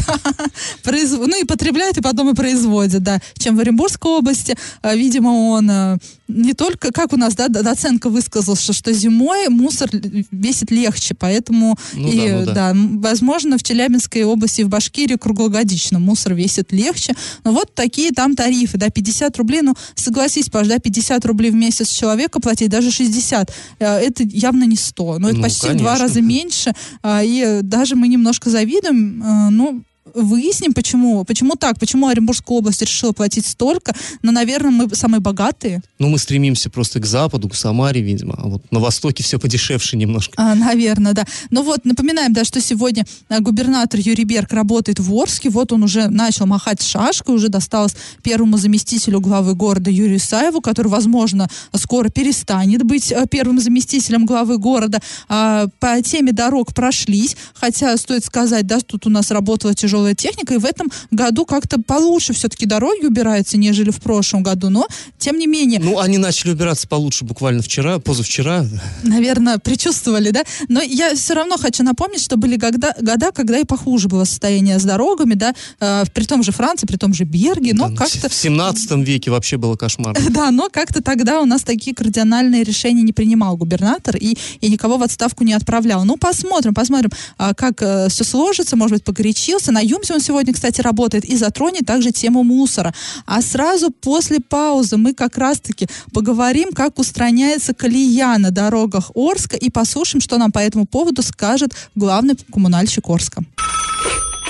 производят 0.83 1.29
ну, 1.33 1.41
и 1.41 1.45
потребляют, 1.45 1.99
и 1.99 2.03
потом 2.03 2.31
и 2.31 2.35
производят, 2.35 3.03
да. 3.03 3.21
Чем 3.39 3.57
в 3.57 3.61
Оренбургской 3.61 4.11
области, 4.11 4.57
э, 4.83 4.97
видимо, 4.97 5.29
он 5.29 5.71
э, 5.71 5.99
не 6.29 6.55
только, 6.55 6.93
как 6.93 7.13
у 7.13 7.17
нас, 7.17 7.35
да, 7.35 7.49
доценка 7.49 8.09
высказался, 8.09 8.73
что 8.73 8.93
зимой 8.93 9.49
мусор 9.49 9.91
весит 10.31 10.71
легче, 10.71 11.15
поэтому 11.15 11.79
ну, 11.93 12.09
и, 12.09 12.29
да, 12.29 12.39
ну, 12.39 12.47
да. 12.47 12.53
да, 12.55 12.73
возможно, 12.75 13.59
в 13.59 13.63
Челябинской 13.63 14.25
области, 14.25 14.32
в 14.37 14.69
Башкирии 14.69 15.17
круглогодично. 15.17 15.99
Мусор 15.99 16.35
весит 16.35 16.73
легче, 16.73 17.15
но 17.45 17.53
вот 17.53 17.75
такие 17.75 18.11
там 18.13 18.35
тарифы, 18.35 18.79
да, 18.79 18.91
50 18.91 19.37
рублей, 19.39 19.63
ну, 19.63 19.75
согласись, 19.95 20.49
Паш, 20.49 20.67
да, 20.69 20.79
50 20.79 21.25
рублей 21.25 21.51
в 21.51 21.55
месяц 21.55 21.91
человека 21.91 22.41
платить, 22.41 22.71
даже 22.71 22.91
60, 22.91 23.53
э, 23.79 23.85
это 23.85 24.23
явно 24.25 24.65
не 24.65 24.77
100, 24.77 25.19
но 25.19 25.29
это 25.29 25.37
ну, 25.37 25.43
почти 25.43 25.61
конечно. 25.63 25.79
в 25.79 25.83
два 25.83 25.99
раза 25.99 26.21
меньше, 26.21 26.73
а, 27.03 27.23
и 27.23 27.61
даже 27.63 27.97
мы 27.97 28.09
немножко 28.09 28.51
завидуем, 28.51 29.23
э, 29.23 29.51
ну, 29.51 29.83
выясним, 30.15 30.73
почему, 30.73 31.25
почему 31.25 31.57
так, 31.57 31.79
почему 31.79 32.09
Оренбургская 32.09 32.59
область 32.59 32.83
решила 32.83 33.13
платить 33.13 33.47
столько, 33.47 33.95
но, 34.23 34.33
наверное, 34.33 34.71
мы 34.71 34.95
самые 34.95 35.21
богатые. 35.21 35.83
Ну, 35.99 36.09
мы 36.09 36.19
стремимся 36.19 36.71
просто 36.71 37.01
к 37.01 37.07
западу, 37.07 37.49
к 37.49 37.55
Самаре, 37.55 38.01
видимо, 38.01 38.35
а 38.37 38.49
вот 38.49 38.71
на 38.71 38.81
востоке 38.81 39.23
все 39.23 39.39
подешевше 39.39 39.97
немножко. 39.97 40.35
А, 40.37 40.55
наверное, 40.55 41.13
да. 41.13 41.25
Ну 41.51 41.63
вот, 41.63 41.85
напоминаем, 41.85 42.33
да, 42.33 42.45
что 42.45 42.61
сегодня 42.61 43.05
а, 43.29 43.41
губернатор 43.41 44.01
Юрий 44.01 44.25
Берг 44.25 44.53
работает 44.53 44.99
в 44.99 45.15
Орске, 45.15 45.51
вот 45.51 45.73
он 45.73 45.83
уже 45.83 46.09
начал 46.09 46.47
махать 46.47 46.83
шашкой, 46.83 47.35
уже 47.35 47.49
досталось 47.49 47.95
первому 48.23 48.57
заместителю 48.59 49.21
главы 49.21 49.55
города 49.55 49.91
Юрию 49.91 50.21
Саеву, 50.21 50.61
который, 50.61 50.89
возможно, 50.89 51.49
скоро 51.75 52.09
перестанет 52.09 52.83
быть 52.83 53.13
а, 53.13 53.27
первым 53.27 53.61
заместителем 53.61 54.27
главы 54.27 54.59
города. 54.59 55.01
А, 55.29 55.67
по 55.79 56.01
теме 56.03 56.33
дорог 56.33 56.75
прошлись, 56.75 57.37
хотя, 57.55 57.97
стоит 57.97 58.25
сказать, 58.25 58.67
да, 58.67 58.81
тут 58.81 59.07
у 59.07 59.11
нас 59.11 59.31
работала 59.31 59.75
тяжелая 59.75 60.02
тяжелая 60.03 60.15
техника, 60.15 60.55
и 60.55 60.59
в 60.59 60.65
этом 60.65 60.91
году 61.11 61.45
как-то 61.45 61.81
получше 61.81 62.33
все-таки 62.33 62.67
дороги 62.67 63.07
убираются, 63.07 63.57
нежели 63.57 63.91
в 63.91 64.01
прошлом 64.01 64.43
году, 64.43 64.69
но 64.71 64.87
тем 65.19 65.39
не 65.39 65.47
менее... 65.47 65.81
Ну, 65.81 65.99
они 65.99 66.19
начали 66.19 66.53
убираться 66.53 66.89
получше 66.89 67.25
буквально 67.25 67.63
вчера, 67.63 67.99
позавчера. 67.99 68.67
Наверное, 69.03 69.59
предчувствовали, 69.59 70.31
да? 70.31 70.43
Но 70.69 70.83
я 70.83 71.15
все 71.15 71.35
равно 71.35 71.57
хочу 71.57 71.83
напомнить, 71.83 72.23
что 72.23 72.37
были 72.37 72.57
года, 72.57 72.95
года 73.01 73.33
когда 73.33 73.59
и 73.59 73.65
похуже 73.65 74.09
было 74.09 74.25
состояние 74.25 74.79
с 74.79 74.85
дорогами, 74.85 75.35
да, 75.35 75.55
э, 75.81 76.05
при 76.13 76.25
том 76.25 76.43
же 76.43 76.53
Франции, 76.53 76.87
при 76.87 76.97
том 76.97 77.15
же 77.15 77.25
Берге, 77.25 77.75
но 77.75 77.85
да, 77.85 77.91
ну, 77.91 77.97
как-то... 77.97 78.29
В 78.29 78.35
17 78.35 78.91
веке 79.07 79.31
вообще 79.31 79.57
было 79.57 79.77
кошмар. 79.77 80.17
Да, 80.33 80.51
но 80.51 80.69
как-то 80.73 81.03
тогда 81.03 81.41
у 81.41 81.45
нас 81.45 81.63
такие 81.63 81.95
кардинальные 81.95 82.65
решения 82.65 83.03
не 83.03 83.13
принимал 83.13 83.57
губернатор 83.57 84.17
и, 84.17 84.37
и 84.61 84.69
никого 84.69 84.97
в 84.97 85.03
отставку 85.03 85.45
не 85.45 85.53
отправлял. 85.53 86.05
Ну, 86.05 86.17
посмотрим, 86.17 86.75
посмотрим, 86.75 87.11
а, 87.37 87.55
как 87.55 87.83
э, 87.83 88.09
все 88.09 88.25
сложится, 88.25 88.77
может 88.77 88.97
быть, 88.97 89.05
погорячился. 89.05 89.73
На 89.73 89.81
Юмсе 89.93 90.15
он 90.15 90.21
сегодня, 90.21 90.53
кстати, 90.55 90.81
работает 90.81 91.25
и 91.25 91.37
затронет 91.37 91.87
также 91.87 92.13
тему 92.13 92.43
мусора. 92.43 92.95
А 93.27 93.43
сразу 93.43 93.91
после 93.91 94.41
паузы 94.41 94.97
мы 94.97 95.15
как 95.15 95.37
раз-таки 95.37 95.87
поговорим, 96.13 96.73
как 96.73 96.99
устраняется 96.99 97.75
колея 97.75 98.39
на 98.39 98.51
дорогах 98.51 99.11
Орска 99.15 99.57
и 99.57 99.71
послушаем, 99.71 100.23
что 100.23 100.39
нам 100.39 100.51
по 100.51 100.59
этому 100.59 100.87
поводу 100.87 101.23
скажет 101.23 101.73
главный 101.95 102.37
коммунальщик 102.53 103.09
Орска. 103.09 103.45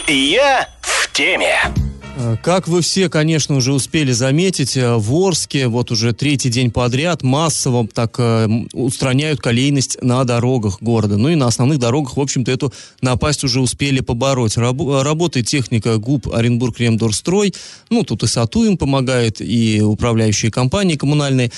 Я 0.07 0.69
в 0.81 1.13
теме. 1.13 1.92
Э, 2.23 2.37
как 2.43 2.69
вы 2.69 2.83
все, 2.83 3.09
конечно, 3.09 3.57
уже 3.57 3.73
успели 3.73 4.13
заметить, 4.13 4.77
э, 4.77 4.95
в 4.97 5.15
Орске 5.15 5.67
вот 5.67 5.91
уже 5.91 6.13
третий 6.13 6.51
день 6.51 6.71
подряд 6.71 7.23
массово 7.23 7.87
так 7.93 8.15
э, 8.19 8.49
устраняют 8.73 9.41
колейность 9.41 9.99
на 10.03 10.23
дорогах 10.25 10.81
города. 10.81 11.17
Ну 11.17 11.29
и 11.29 11.35
на 11.35 11.47
основных 11.47 11.79
дорогах, 11.79 12.17
в 12.17 12.21
общем-то, 12.21 12.51
эту 12.51 12.73
напасть 13.01 13.45
уже 13.45 13.61
успели 13.61 14.01
побороть. 14.01 14.57
Раб- 14.57 15.03
работает 15.03 15.47
техника 15.47 15.97
ГУП 15.97 16.33
Оренбург 16.33 16.79
Ремдорстрой. 16.79 17.55
Ну, 17.91 18.05
тут 18.05 18.23
и 18.23 18.27
САТУ 18.27 18.65
им 18.65 18.77
помогает, 18.77 19.41
и 19.41 19.81
управляющие 19.81 20.51
компании 20.51 20.97
коммунальные. 20.97 21.51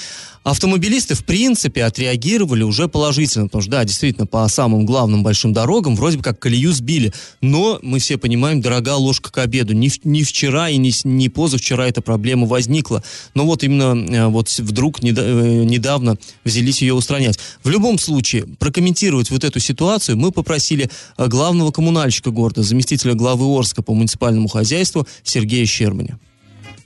Автомобилисты, 0.45 1.15
в 1.15 1.25
принципе, 1.25 1.85
отреагировали 1.85 2.63
уже 2.63 2.87
положительно, 2.87 3.47
потому 3.47 3.63
что, 3.63 3.71
да, 3.71 3.85
действительно, 3.85 4.27
по 4.27 4.47
самым 4.49 4.85
главным 4.85 5.23
большим 5.23 5.55
дорогам 5.55 5.97
вроде 5.97 6.19
бы 6.19 6.23
как 6.23 6.39
колею 6.39 6.73
сбили. 6.73 7.15
Но, 7.41 7.79
мы 7.81 7.99
все 7.99 8.19
понимаем, 8.19 8.61
дорога 8.61 8.95
ложка 8.95 9.33
к 9.33 9.39
обеду. 9.39 9.73
Не, 9.73 9.91
не 10.05 10.23
вчера 10.23 10.54
и 10.69 10.77
не, 10.77 10.91
не 11.05 11.29
позавчера 11.29 11.87
эта 11.87 12.03
проблема 12.03 12.47
возникла. 12.47 13.03
Но 13.35 13.45
вот 13.45 13.63
именно 13.63 13.95
э, 13.95 14.27
вот 14.29 14.49
вдруг 14.59 15.03
э, 15.03 15.07
недавно 15.07 16.17
взялись 16.45 16.83
ее 16.83 16.95
устранять. 16.95 17.39
В 17.63 17.71
любом 17.71 17.99
случае, 17.99 18.45
прокомментировать 18.59 19.31
вот 19.31 19.45
эту 19.45 19.61
ситуацию 19.61 20.17
мы 20.17 20.33
попросили 20.33 20.85
э, 21.19 21.27
главного 21.29 21.71
коммунальщика 21.71 22.31
города, 22.31 22.63
заместителя 22.63 23.15
главы 23.15 23.47
Орска 23.59 23.83
по 23.83 23.95
муниципальному 23.95 24.49
хозяйству 24.49 25.07
Сергея 25.23 25.67
Щербаня. 25.67 26.19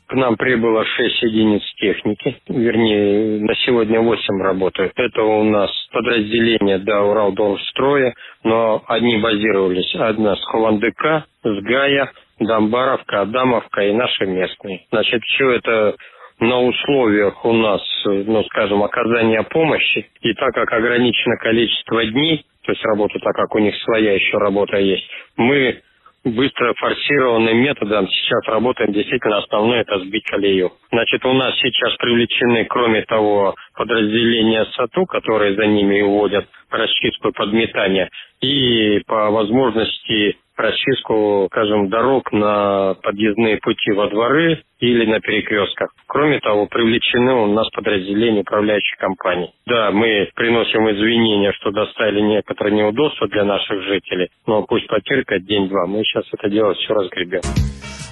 К 0.08 0.14
нам 0.14 0.36
прибыло 0.36 0.86
6 0.86 1.22
единиц 1.22 1.62
техники, 1.76 2.34
вернее, 2.48 3.40
на 3.40 3.54
сегодня 3.66 4.00
8 4.00 4.40
работают. 4.40 4.92
Это 4.96 5.22
у 5.22 5.44
нас 5.44 5.70
подразделение 5.92 6.78
до 6.78 7.02
Уралдорстроя, 7.02 8.14
но 8.42 8.82
одни 8.86 9.18
базировались, 9.18 9.94
одна 9.94 10.34
с 10.34 10.40
Холандыка, 10.46 11.26
с 11.44 11.62
Гая, 11.62 12.10
Домбаровка, 12.38 13.22
Адамовка 13.22 13.82
и 13.82 13.92
наши 13.92 14.26
местные. 14.26 14.82
Значит, 14.90 15.22
все 15.24 15.50
это 15.50 15.96
на 16.40 16.60
условиях 16.60 17.44
у 17.44 17.52
нас, 17.52 17.82
ну, 18.04 18.44
скажем, 18.44 18.82
оказания 18.82 19.42
помощи. 19.42 20.08
И 20.20 20.32
так 20.34 20.54
как 20.54 20.72
ограничено 20.72 21.36
количество 21.36 22.04
дней, 22.04 22.44
то 22.64 22.72
есть 22.72 22.84
работа, 22.84 23.18
так 23.18 23.34
как 23.34 23.54
у 23.54 23.58
них 23.58 23.74
своя 23.82 24.14
еще 24.14 24.38
работа 24.38 24.78
есть, 24.78 25.08
мы 25.36 25.80
быстро 26.24 26.74
форсированным 26.74 27.56
методом 27.58 28.08
сейчас 28.08 28.44
работаем 28.46 28.92
действительно 28.92 29.38
основное 29.38 29.80
это 29.80 29.98
сбить 30.00 30.24
колею. 30.24 30.72
Значит, 30.90 31.24
у 31.24 31.32
нас 31.32 31.54
сейчас 31.60 31.94
привлечены, 31.96 32.66
кроме 32.66 33.02
того, 33.02 33.54
подразделения 33.74 34.66
САТУ, 34.76 35.06
которые 35.06 35.54
за 35.54 35.66
ними 35.66 36.02
уводят 36.02 36.46
расчистку 36.70 37.28
и 37.28 37.32
подметание, 37.32 38.10
и 38.40 39.00
по 39.06 39.30
возможности 39.30 40.36
расчистку, 40.58 41.48
скажем, 41.50 41.88
дорог 41.88 42.32
на 42.32 42.94
подъездные 43.02 43.58
пути 43.58 43.92
во 43.92 44.08
дворы 44.08 44.62
или 44.80 45.06
на 45.06 45.20
перекрестках. 45.20 45.90
Кроме 46.06 46.40
того, 46.40 46.66
привлечены 46.66 47.32
у 47.32 47.46
нас 47.46 47.68
подразделения 47.70 48.40
управляющих 48.40 48.98
компаний. 48.98 49.50
Да, 49.66 49.90
мы 49.92 50.28
приносим 50.34 50.90
извинения, 50.90 51.52
что 51.52 51.70
доставили 51.70 52.20
некоторые 52.20 52.76
неудобства 52.76 53.28
для 53.28 53.44
наших 53.44 53.82
жителей, 53.82 54.28
но 54.46 54.62
пусть 54.62 54.88
потерпят 54.88 55.44
день-два. 55.44 55.86
Мы 55.86 56.02
сейчас 56.04 56.24
это 56.32 56.48
дело 56.48 56.74
все 56.74 56.94
разгребем. 56.94 57.42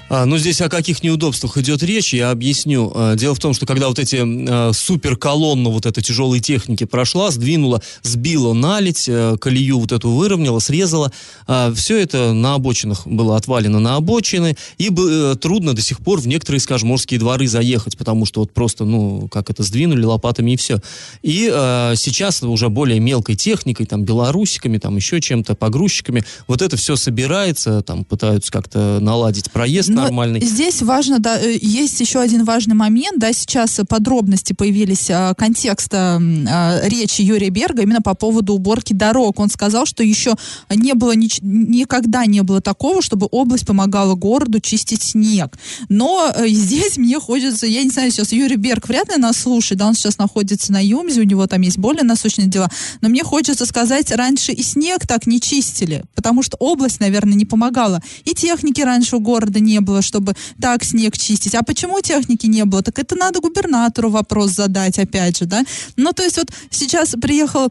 А, 0.09 0.25
ну, 0.25 0.37
здесь 0.37 0.61
о 0.61 0.69
каких 0.69 1.03
неудобствах 1.03 1.57
идет 1.57 1.83
речь, 1.83 2.13
я 2.13 2.31
объясню. 2.31 2.91
А, 2.95 3.15
дело 3.15 3.35
в 3.35 3.39
том, 3.39 3.53
что 3.53 3.65
когда 3.65 3.89
вот 3.89 3.99
эти 3.99 4.21
а, 4.23 4.71
суперколонна 4.71 5.69
вот 5.69 5.85
этой 5.85 6.01
тяжелой 6.01 6.39
техники 6.39 6.85
прошла, 6.85 7.29
сдвинула, 7.29 7.81
сбила 8.03 8.53
налить, 8.53 9.09
колею 9.41 9.79
вот 9.79 9.91
эту 9.91 10.09
выровняла, 10.11 10.59
срезала, 10.59 11.11
все 11.75 11.97
это 11.97 12.33
на 12.33 12.55
обочинах 12.55 13.05
было 13.05 13.35
отвалено 13.35 13.79
на 13.79 13.97
обочины, 13.97 14.55
и 14.77 14.89
а, 14.89 15.35
трудно 15.35 15.73
до 15.73 15.81
сих 15.81 15.99
пор 15.99 16.21
в 16.21 16.27
некоторые, 16.27 16.61
скажем, 16.61 16.89
морские 16.89 17.19
дворы 17.19 17.47
заехать, 17.47 17.97
потому 17.97 18.25
что 18.25 18.39
вот 18.41 18.53
просто, 18.53 18.85
ну, 18.85 19.27
как 19.29 19.49
это, 19.49 19.63
сдвинули 19.63 20.03
лопатами 20.03 20.51
и 20.51 20.57
все. 20.57 20.79
И 21.21 21.47
сейчас 21.95 22.43
уже 22.43 22.69
более 22.69 22.99
мелкой 22.99 23.35
техникой, 23.35 23.85
там, 23.85 24.03
белорусиками, 24.03 24.77
там, 24.77 24.95
еще 24.95 25.19
чем-то, 25.19 25.55
погрузчиками, 25.55 26.23
вот 26.47 26.61
это 26.61 26.77
все 26.77 26.95
собирается, 26.95 27.81
там, 27.81 28.05
пытаются 28.05 28.51
как-то 28.51 28.99
наладить 29.01 29.51
проезд 29.51 29.96
нормальный. 30.03 30.43
Здесь 30.43 30.81
важно, 30.81 31.19
да, 31.19 31.39
э, 31.39 31.57
есть 31.61 31.99
еще 31.99 32.19
один 32.19 32.43
важный 32.43 32.75
момент, 32.75 33.19
да, 33.19 33.33
сейчас 33.33 33.79
подробности 33.87 34.53
появились 34.53 35.09
а, 35.09 35.33
контекста 35.33 36.21
а, 36.49 36.81
речи 36.83 37.21
Юрия 37.21 37.49
Берга 37.49 37.83
именно 37.83 38.01
по 38.01 38.13
поводу 38.13 38.53
уборки 38.53 38.93
дорог. 38.93 39.39
Он 39.39 39.49
сказал, 39.49 39.85
что 39.85 40.03
еще 40.03 40.35
не 40.69 40.93
было, 40.93 41.15
нич- 41.15 41.39
никогда 41.41 42.25
не 42.25 42.41
было 42.43 42.61
такого, 42.61 43.01
чтобы 43.01 43.27
область 43.31 43.65
помогала 43.65 44.15
городу 44.15 44.59
чистить 44.59 45.01
снег. 45.01 45.57
Но 45.89 46.31
э, 46.35 46.47
здесь 46.49 46.97
мне 46.97 47.19
хочется, 47.19 47.67
я 47.67 47.83
не 47.83 47.89
знаю, 47.89 48.11
сейчас 48.11 48.31
Юрий 48.31 48.55
Берг 48.55 48.87
вряд 48.87 49.09
ли 49.09 49.17
нас 49.17 49.37
слушает, 49.37 49.79
да, 49.79 49.87
он 49.87 49.93
сейчас 49.93 50.17
находится 50.17 50.71
на 50.71 50.83
Юмзе, 50.83 51.21
у 51.21 51.23
него 51.23 51.47
там 51.47 51.61
есть 51.61 51.77
более 51.77 52.03
насущные 52.03 52.47
дела, 52.47 52.69
но 53.01 53.09
мне 53.09 53.23
хочется 53.23 53.65
сказать, 53.65 54.11
раньше 54.11 54.51
и 54.51 54.63
снег 54.63 55.07
так 55.07 55.27
не 55.27 55.39
чистили, 55.39 56.03
потому 56.15 56.43
что 56.43 56.57
область, 56.57 56.99
наверное, 56.99 57.35
не 57.35 57.45
помогала. 57.45 58.01
И 58.25 58.33
техники 58.33 58.81
раньше 58.81 59.17
у 59.17 59.19
города 59.19 59.59
не 59.59 59.79
было, 59.79 59.86
чтобы 60.01 60.33
так 60.61 60.83
снег 60.83 61.17
чистить. 61.17 61.55
А 61.55 61.63
почему 61.63 62.01
техники 62.01 62.45
не 62.47 62.65
было? 62.65 62.83
Так 62.83 62.99
это 62.99 63.15
надо 63.15 63.39
губернатору 63.39 64.09
вопрос 64.09 64.51
задать, 64.51 64.99
опять 64.99 65.37
же, 65.37 65.45
да? 65.45 65.63
Ну, 65.95 66.13
то 66.13 66.23
есть 66.23 66.37
вот 66.37 66.51
сейчас 66.69 67.15
приехал 67.21 67.69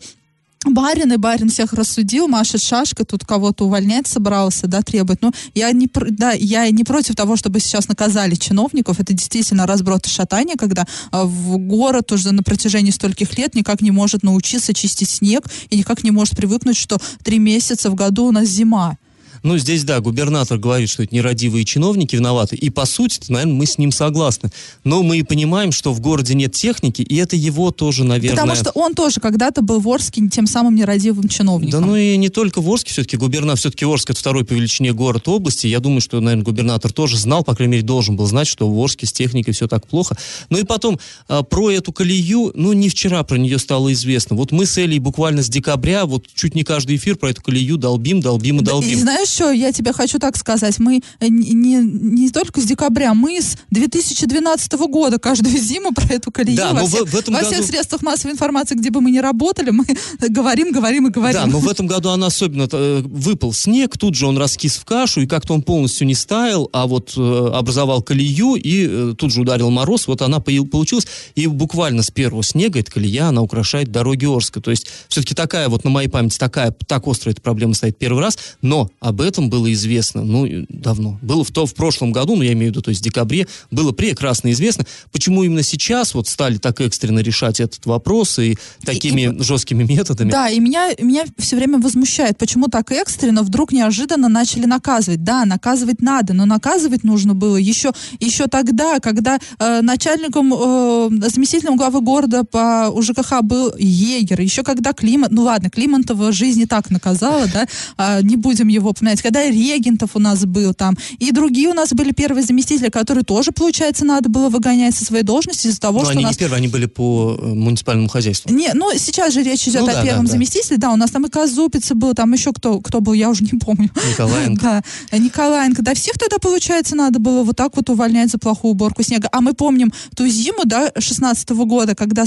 барин, 0.64 1.12
и 1.12 1.16
барин 1.16 1.48
всех 1.48 1.72
рассудил, 1.72 2.28
машет 2.28 2.62
шашка, 2.62 3.04
тут 3.04 3.24
кого-то 3.24 3.66
увольнять 3.66 4.06
собрался, 4.06 4.66
да, 4.66 4.82
требует. 4.82 5.22
Ну, 5.22 5.32
я 5.54 5.70
не, 5.72 5.88
да, 6.10 6.32
я 6.32 6.68
не 6.70 6.84
против 6.84 7.14
того, 7.14 7.36
чтобы 7.36 7.60
сейчас 7.60 7.88
наказали 7.88 8.34
чиновников. 8.34 9.00
Это 9.00 9.12
действительно 9.12 9.66
разброд 9.66 10.06
и 10.06 10.10
шатание, 10.10 10.56
когда 10.56 10.86
а, 11.10 11.24
в 11.24 11.58
город 11.58 12.12
уже 12.12 12.32
на 12.32 12.42
протяжении 12.42 12.90
стольких 12.90 13.36
лет 13.38 13.54
никак 13.54 13.80
не 13.80 13.90
может 13.90 14.22
научиться 14.22 14.74
чистить 14.74 15.10
снег 15.10 15.44
и 15.70 15.78
никак 15.78 16.04
не 16.04 16.10
может 16.10 16.36
привыкнуть, 16.36 16.76
что 16.76 16.98
три 17.22 17.38
месяца 17.38 17.90
в 17.90 17.94
году 17.94 18.26
у 18.26 18.32
нас 18.32 18.48
зима. 18.48 18.96
Ну, 19.42 19.58
здесь, 19.58 19.84
да, 19.84 20.00
губернатор 20.00 20.58
говорит, 20.58 20.88
что 20.88 21.02
это 21.02 21.14
нерадивые 21.14 21.64
чиновники 21.64 22.16
виноваты, 22.16 22.56
и, 22.56 22.70
по 22.70 22.86
сути, 22.86 23.20
наверное, 23.28 23.54
мы 23.54 23.66
с 23.66 23.78
ним 23.78 23.92
согласны. 23.92 24.50
Но 24.84 25.02
мы 25.02 25.18
и 25.18 25.22
понимаем, 25.22 25.72
что 25.72 25.92
в 25.92 26.00
городе 26.00 26.34
нет 26.34 26.52
техники, 26.52 27.02
и 27.02 27.16
это 27.16 27.36
его 27.36 27.70
тоже, 27.70 28.04
наверное... 28.04 28.36
Потому 28.36 28.54
что 28.54 28.70
он 28.72 28.94
тоже 28.94 29.20
когда-то 29.20 29.62
был 29.62 29.80
в 29.80 29.88
Орске 29.88 30.28
тем 30.28 30.46
самым 30.46 30.74
нерадивым 30.74 31.28
чиновником. 31.28 31.80
Да 31.80 31.86
ну 31.86 31.96
и 31.96 32.16
не 32.16 32.28
только 32.28 32.60
в 32.60 32.70
Орске, 32.70 32.92
все-таки 32.92 33.16
губернатор, 33.16 33.58
все-таки 33.58 33.84
Орск 33.84 34.10
это 34.10 34.18
второй 34.18 34.44
по 34.44 34.52
величине 34.52 34.92
город 34.92 35.28
области. 35.28 35.66
Я 35.66 35.80
думаю, 35.80 36.00
что, 36.00 36.20
наверное, 36.20 36.44
губернатор 36.44 36.92
тоже 36.92 37.18
знал, 37.18 37.44
по 37.44 37.54
крайней 37.54 37.72
мере, 37.72 37.84
должен 37.84 38.16
был 38.16 38.26
знать, 38.26 38.46
что 38.46 38.68
в 38.68 38.78
Орске 38.78 39.06
с 39.06 39.12
техникой 39.12 39.54
все 39.54 39.68
так 39.68 39.86
плохо. 39.86 40.16
Ну 40.50 40.58
и 40.58 40.64
потом, 40.64 40.98
а, 41.28 41.42
про 41.42 41.70
эту 41.70 41.92
колею, 41.92 42.52
ну 42.54 42.72
не 42.72 42.88
вчера 42.88 43.22
про 43.22 43.36
нее 43.36 43.58
стало 43.58 43.92
известно. 43.92 44.36
Вот 44.36 44.52
мы 44.52 44.66
с 44.66 44.76
Элей 44.78 44.98
буквально 44.98 45.42
с 45.42 45.48
декабря, 45.48 46.06
вот 46.06 46.26
чуть 46.34 46.54
не 46.54 46.64
каждый 46.64 46.96
эфир 46.96 47.16
про 47.16 47.30
эту 47.30 47.42
колею 47.42 47.76
долбим, 47.76 48.20
долбим 48.20 48.60
и 48.60 48.62
Да, 48.62 48.72
долбим. 48.72 48.90
И 48.90 48.94
знаешь 48.94 49.25
что, 49.26 49.50
я 49.50 49.72
тебе 49.72 49.92
хочу 49.92 50.18
так 50.18 50.36
сказать, 50.36 50.78
мы 50.78 51.02
э, 51.20 51.28
не, 51.28 51.76
не, 51.76 52.30
только 52.30 52.60
с 52.60 52.64
декабря, 52.64 53.14
мы 53.14 53.40
с 53.40 53.56
2012 53.70 54.72
года 54.88 55.18
каждую 55.18 55.56
зиму 55.58 55.92
про 55.92 56.06
эту 56.14 56.30
колею 56.30 56.56
Да, 56.56 56.72
во, 56.72 56.84
в- 56.84 56.88
всех, 56.88 57.08
в 57.08 57.14
этом 57.16 57.34
во 57.34 57.40
году- 57.40 57.52
всех 57.52 57.66
средствах 57.66 58.02
массовой 58.02 58.32
информации, 58.32 58.74
где 58.74 58.90
бы 58.90 59.00
мы 59.00 59.10
ни 59.10 59.18
работали, 59.18 59.70
мы 59.70 59.84
говорим, 60.28 60.72
говорим 60.72 61.06
и 61.08 61.10
говорим. 61.10 61.40
Да, 61.40 61.46
но 61.46 61.58
в 61.58 61.68
этом 61.68 61.86
году 61.86 62.10
она 62.10 62.26
особенно 62.26 62.68
э, 62.70 63.02
выпал 63.04 63.52
снег, 63.52 63.96
тут 63.98 64.14
же 64.14 64.26
он 64.26 64.38
раскис 64.38 64.76
в 64.76 64.84
кашу, 64.84 65.22
и 65.22 65.26
как-то 65.26 65.54
он 65.54 65.62
полностью 65.62 66.06
не 66.06 66.14
стаял, 66.14 66.68
а 66.72 66.86
вот 66.86 67.14
э, 67.16 67.50
образовал 67.54 68.02
колею, 68.02 68.54
и 68.54 69.14
тут 69.14 69.32
же 69.32 69.40
ударил 69.42 69.70
мороз, 69.70 70.06
вот 70.06 70.22
она 70.22 70.40
получилась, 70.40 71.06
и 71.34 71.46
буквально 71.46 72.02
с 72.02 72.10
первого 72.10 72.42
снега 72.42 72.80
эта 72.80 72.90
колея, 72.90 73.26
она 73.28 73.42
украшает 73.42 73.90
дороги 73.90 74.24
Орска. 74.26 74.60
То 74.60 74.70
есть 74.70 74.86
все-таки 75.08 75.34
такая, 75.34 75.68
вот 75.68 75.84
на 75.84 75.90
моей 75.90 76.08
памяти, 76.08 76.38
такая, 76.38 76.74
так 76.86 77.06
острая 77.06 77.32
эта 77.32 77.42
проблема 77.42 77.74
стоит 77.74 77.98
первый 77.98 78.22
раз, 78.22 78.38
но 78.62 78.90
об 79.00 79.15
этом 79.20 79.50
было 79.50 79.72
известно, 79.72 80.24
ну, 80.24 80.46
и 80.46 80.66
давно. 80.68 81.18
Было 81.22 81.44
в, 81.44 81.50
то, 81.50 81.66
в 81.66 81.74
прошлом 81.74 82.12
году, 82.12 82.36
ну, 82.36 82.42
я 82.42 82.52
имею 82.52 82.68
в 82.68 82.70
виду, 82.72 82.82
то 82.82 82.90
есть 82.90 83.00
в 83.00 83.04
декабре, 83.04 83.46
было 83.70 83.92
прекрасно 83.92 84.50
известно, 84.52 84.84
почему 85.12 85.44
именно 85.44 85.62
сейчас 85.62 86.14
вот 86.14 86.28
стали 86.28 86.58
так 86.58 86.80
экстренно 86.80 87.20
решать 87.20 87.60
этот 87.60 87.84
вопрос 87.86 88.38
и 88.38 88.56
такими 88.84 89.42
жесткими 89.42 89.84
методами. 89.84 90.30
Да, 90.30 90.48
и 90.48 90.60
меня, 90.60 90.90
меня 90.98 91.24
все 91.38 91.56
время 91.56 91.78
возмущает, 91.78 92.38
почему 92.38 92.68
так 92.68 92.92
экстренно 92.92 93.42
вдруг 93.42 93.72
неожиданно 93.72 94.28
начали 94.28 94.66
наказывать. 94.66 95.22
Да, 95.24 95.44
наказывать 95.44 96.00
надо, 96.00 96.34
но 96.34 96.44
наказывать 96.46 97.04
нужно 97.04 97.34
было 97.34 97.56
еще, 97.56 97.92
еще 98.20 98.46
тогда, 98.46 98.98
когда 99.00 99.38
э, 99.58 99.80
начальником, 99.82 100.52
э, 100.52 101.28
заместителем 101.30 101.76
главы 101.76 102.00
города 102.00 102.44
по 102.44 102.88
УЖКХ 102.90 103.42
был 103.42 103.72
егер, 103.78 104.40
еще 104.40 104.62
когда 104.62 104.92
Климат, 104.92 105.30
ну 105.30 105.42
ладно, 105.42 105.70
Климантова 105.70 106.32
жизнь 106.32 106.60
не 106.60 106.66
так 106.66 106.90
наказала, 106.90 107.46
да, 107.52 107.66
а, 107.96 108.22
не 108.22 108.36
будем 108.36 108.68
его 108.68 108.92
упоминать, 109.06 109.22
когда 109.22 109.44
Регентов 109.48 110.10
у 110.14 110.18
нас 110.18 110.44
был 110.44 110.74
там, 110.74 110.96
и 111.18 111.30
другие 111.32 111.68
у 111.68 111.74
нас 111.74 111.92
были 111.92 112.12
первые 112.12 112.44
заместители, 112.44 112.88
которые 112.88 113.24
тоже, 113.24 113.52
получается, 113.52 114.04
надо 114.04 114.28
было 114.28 114.48
выгонять 114.48 114.94
со 114.94 115.04
своей 115.04 115.22
должности 115.22 115.68
из-за 115.68 115.80
того, 115.80 115.98
Но 116.00 116.04
что 116.04 116.12
они 116.12 116.24
у 116.24 116.26
нас 116.26 116.36
не 116.36 116.38
первые, 116.38 116.58
они 116.58 116.68
были 116.68 116.86
по 116.86 117.38
э, 117.40 117.46
муниципальному 117.46 118.08
хозяйству. 118.08 118.52
не, 118.52 118.72
ну 118.74 118.90
сейчас 118.96 119.32
же 119.32 119.42
речь 119.42 119.66
идет 119.68 119.82
Ну 119.82 119.88
о 119.88 119.92
да, 119.92 120.02
первом 120.02 120.24
да, 120.24 120.30
да. 120.30 120.32
заместителе, 120.32 120.78
да, 120.78 120.90
у 120.92 120.96
нас 120.96 121.10
там 121.10 121.26
и 121.26 121.30
Казупица 121.30 121.94
был, 121.94 122.14
там 122.14 122.32
еще 122.32 122.52
кто, 122.52 122.80
кто 122.80 123.00
был, 123.00 123.12
я 123.12 123.30
уже 123.30 123.44
не 123.44 123.58
помню. 123.58 123.90
Николаенко. 124.10 124.56
Да, 124.66 124.82
э, 125.10 125.18
Николаенко. 125.18 125.82
Да, 125.82 125.94
всех 125.94 126.18
тогда, 126.18 126.38
получается, 126.38 126.96
надо 126.96 127.20
было 127.20 127.44
вот 127.44 127.56
так 127.56 127.76
вот 127.76 127.88
увольнять 127.88 128.30
за 128.30 128.38
плохую 128.38 128.72
уборку 128.72 129.02
снега. 129.02 129.28
А 129.30 129.40
мы 129.40 129.52
помним 129.52 129.92
ту 130.16 130.26
зиму, 130.26 130.62
да, 130.64 130.90
16 130.98 131.48
года, 131.50 131.94
когда 131.94 132.24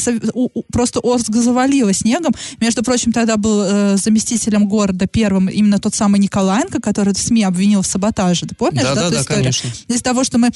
просто 0.71 0.99
Орск 1.03 1.35
завалило 1.35 1.91
снегом. 1.91 2.33
Между 2.61 2.83
прочим, 2.83 3.11
тогда 3.11 3.35
был 3.35 3.61
э, 3.63 3.97
заместителем 3.97 4.69
города 4.69 5.05
первым 5.07 5.49
именно 5.49 5.79
тот 5.79 5.95
самый 5.95 6.19
Николаенко, 6.19 6.68
который 6.79 7.13
в 7.13 7.17
СМИ 7.17 7.43
обвинил 7.43 7.81
в 7.81 7.87
саботаже. 7.87 8.45
Ты 8.45 8.53
помнишь, 8.55 8.83
да, 8.83 8.93
Да-да-да, 8.95 9.15
эту 9.15 9.21
историю? 9.21 9.43
конечно. 9.43 9.69
Из-за 9.87 10.03
того, 10.03 10.23
что 10.23 10.37
мы 10.37 10.51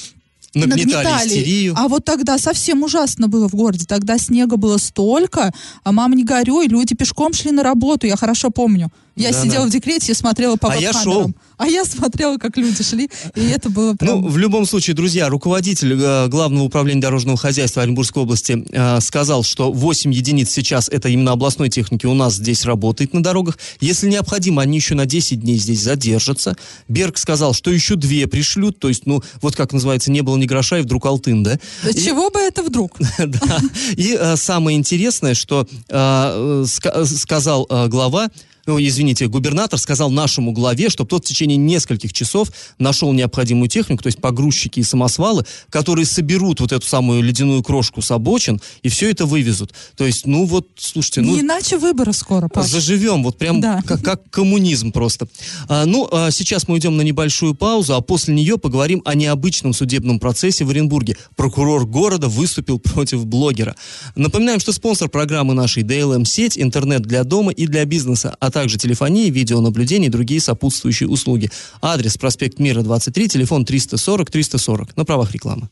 Нагнетали 0.54 1.26
истерию. 1.28 1.74
а 1.76 1.88
вот 1.88 2.04
тогда 2.04 2.38
совсем 2.38 2.84
ужасно 2.84 3.26
было 3.26 3.48
в 3.48 3.54
городе. 3.54 3.86
Тогда 3.86 4.18
снега 4.18 4.56
было 4.56 4.76
столько, 4.78 5.52
а 5.82 5.90
мама 5.92 6.14
не 6.14 6.22
горюй, 6.22 6.68
люди 6.68 6.94
пешком 6.94 7.32
шли 7.32 7.50
на 7.50 7.64
работу, 7.64 8.06
я 8.06 8.16
хорошо 8.16 8.50
помню. 8.50 8.90
Я 9.16 9.30
Да-да. 9.32 9.42
сидела 9.44 9.66
в 9.66 9.70
декрете 9.70 10.12
и 10.12 10.14
смотрела 10.14 10.54
по 10.56 10.70
А 10.72 10.76
я 10.76 10.92
шел. 10.92 11.32
А 11.56 11.66
я 11.66 11.84
смотрела, 11.84 12.36
как 12.38 12.56
люди 12.56 12.82
шли, 12.82 13.08
и 13.34 13.40
это 13.48 13.70
было 13.70 13.94
прям... 13.94 14.22
Ну, 14.22 14.28
в 14.28 14.38
любом 14.38 14.66
случае, 14.66 14.94
друзья, 14.96 15.28
руководитель 15.28 15.94
э, 16.00 16.28
Главного 16.28 16.64
управления 16.64 17.00
дорожного 17.00 17.36
хозяйства 17.38 17.82
Оренбургской 17.82 18.22
области 18.22 18.64
э, 18.70 19.00
сказал, 19.00 19.44
что 19.44 19.72
8 19.72 20.12
единиц 20.12 20.50
сейчас, 20.50 20.88
это 20.88 21.08
именно 21.08 21.32
областной 21.32 21.68
техники, 21.68 22.06
у 22.06 22.14
нас 22.14 22.34
здесь 22.34 22.64
работает 22.64 23.12
на 23.14 23.22
дорогах. 23.22 23.58
Если 23.80 24.08
необходимо, 24.08 24.62
они 24.62 24.76
еще 24.76 24.94
на 24.94 25.06
10 25.06 25.40
дней 25.40 25.58
здесь 25.58 25.80
задержатся. 25.80 26.56
Берг 26.88 27.18
сказал, 27.18 27.54
что 27.54 27.70
еще 27.70 27.96
две 27.96 28.26
пришлют, 28.26 28.78
то 28.78 28.88
есть, 28.88 29.06
ну, 29.06 29.22
вот 29.40 29.54
как 29.54 29.72
называется, 29.72 30.10
не 30.10 30.22
было 30.22 30.36
ни 30.36 30.46
гроша, 30.46 30.78
и 30.78 30.82
вдруг 30.82 31.06
алтын, 31.06 31.42
да? 31.42 31.58
Да 31.84 31.92
Чего 31.92 32.30
бы 32.30 32.40
это 32.40 32.62
вдруг? 32.62 32.98
Да. 33.18 33.60
И 33.96 34.16
э, 34.18 34.36
самое 34.36 34.76
интересное, 34.76 35.34
что 35.34 35.66
э, 35.88 35.94
э, 35.94 36.64
ска- 36.66 37.04
сказал 37.04 37.66
глава, 37.88 38.28
ну, 38.66 38.78
извините, 38.80 39.28
губернатор 39.28 39.78
сказал 39.78 40.10
нашему 40.10 40.52
главе, 40.52 40.88
чтобы 40.88 41.08
тот 41.08 41.24
в 41.24 41.28
течение 41.28 41.56
нескольких 41.56 42.12
часов 42.12 42.50
нашел 42.78 43.12
необходимую 43.12 43.68
технику, 43.68 44.02
то 44.02 44.08
есть 44.08 44.20
погрузчики 44.20 44.80
и 44.80 44.82
самосвалы, 44.82 45.44
которые 45.70 46.06
соберут 46.06 46.60
вот 46.60 46.72
эту 46.72 46.86
самую 46.86 47.22
ледяную 47.22 47.62
крошку 47.62 48.02
с 48.02 48.10
обочин 48.10 48.60
и 48.82 48.88
все 48.88 49.10
это 49.10 49.26
вывезут. 49.26 49.72
То 49.96 50.06
есть, 50.06 50.26
ну 50.26 50.44
вот, 50.44 50.68
слушайте, 50.76 51.20
ну... 51.20 51.34
Не 51.34 51.40
иначе 51.40 51.78
выборы 51.78 52.12
скоро, 52.12 52.48
Паш. 52.48 52.66
Заживем, 52.66 53.22
вот 53.22 53.38
прям 53.38 53.60
Да. 53.60 53.82
как, 53.86 54.02
как 54.02 54.30
коммунизм 54.30 54.92
просто. 54.92 55.28
А, 55.68 55.84
ну, 55.84 56.08
а 56.10 56.30
сейчас 56.30 56.68
мы 56.68 56.78
идем 56.78 56.96
на 56.96 57.02
небольшую 57.02 57.54
паузу, 57.54 57.94
а 57.94 58.00
после 58.00 58.34
нее 58.34 58.58
поговорим 58.58 59.02
о 59.04 59.14
необычном 59.14 59.72
судебном 59.72 60.18
процессе 60.18 60.64
в 60.64 60.70
Оренбурге. 60.70 61.16
Прокурор 61.36 61.86
города 61.86 62.28
выступил 62.28 62.78
против 62.78 63.26
блогера. 63.26 63.76
Напоминаем, 64.14 64.60
что 64.60 64.72
спонсор 64.72 65.08
программы 65.08 65.54
нашей 65.54 65.82
DLM-сеть, 65.82 66.58
интернет 66.58 67.02
для 67.02 67.24
дома 67.24 67.52
и 67.52 67.66
для 67.66 67.84
бизнеса 67.84 68.34
от 68.40 68.53
также 68.54 68.78
телефонии, 68.78 69.30
видеонаблюдение 69.30 70.08
и 70.08 70.10
другие 70.10 70.40
сопутствующие 70.40 71.08
услуги. 71.08 71.50
Адрес 71.82 72.16
проспект 72.16 72.60
Мира, 72.60 72.82
23, 72.82 73.28
телефон 73.28 73.64
340-340. 73.64 74.90
На 74.96 75.04
правах 75.04 75.32
рекламы. 75.32 75.68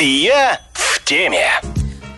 Я 0.00 0.60
в 0.72 1.02
теме. 1.04 1.46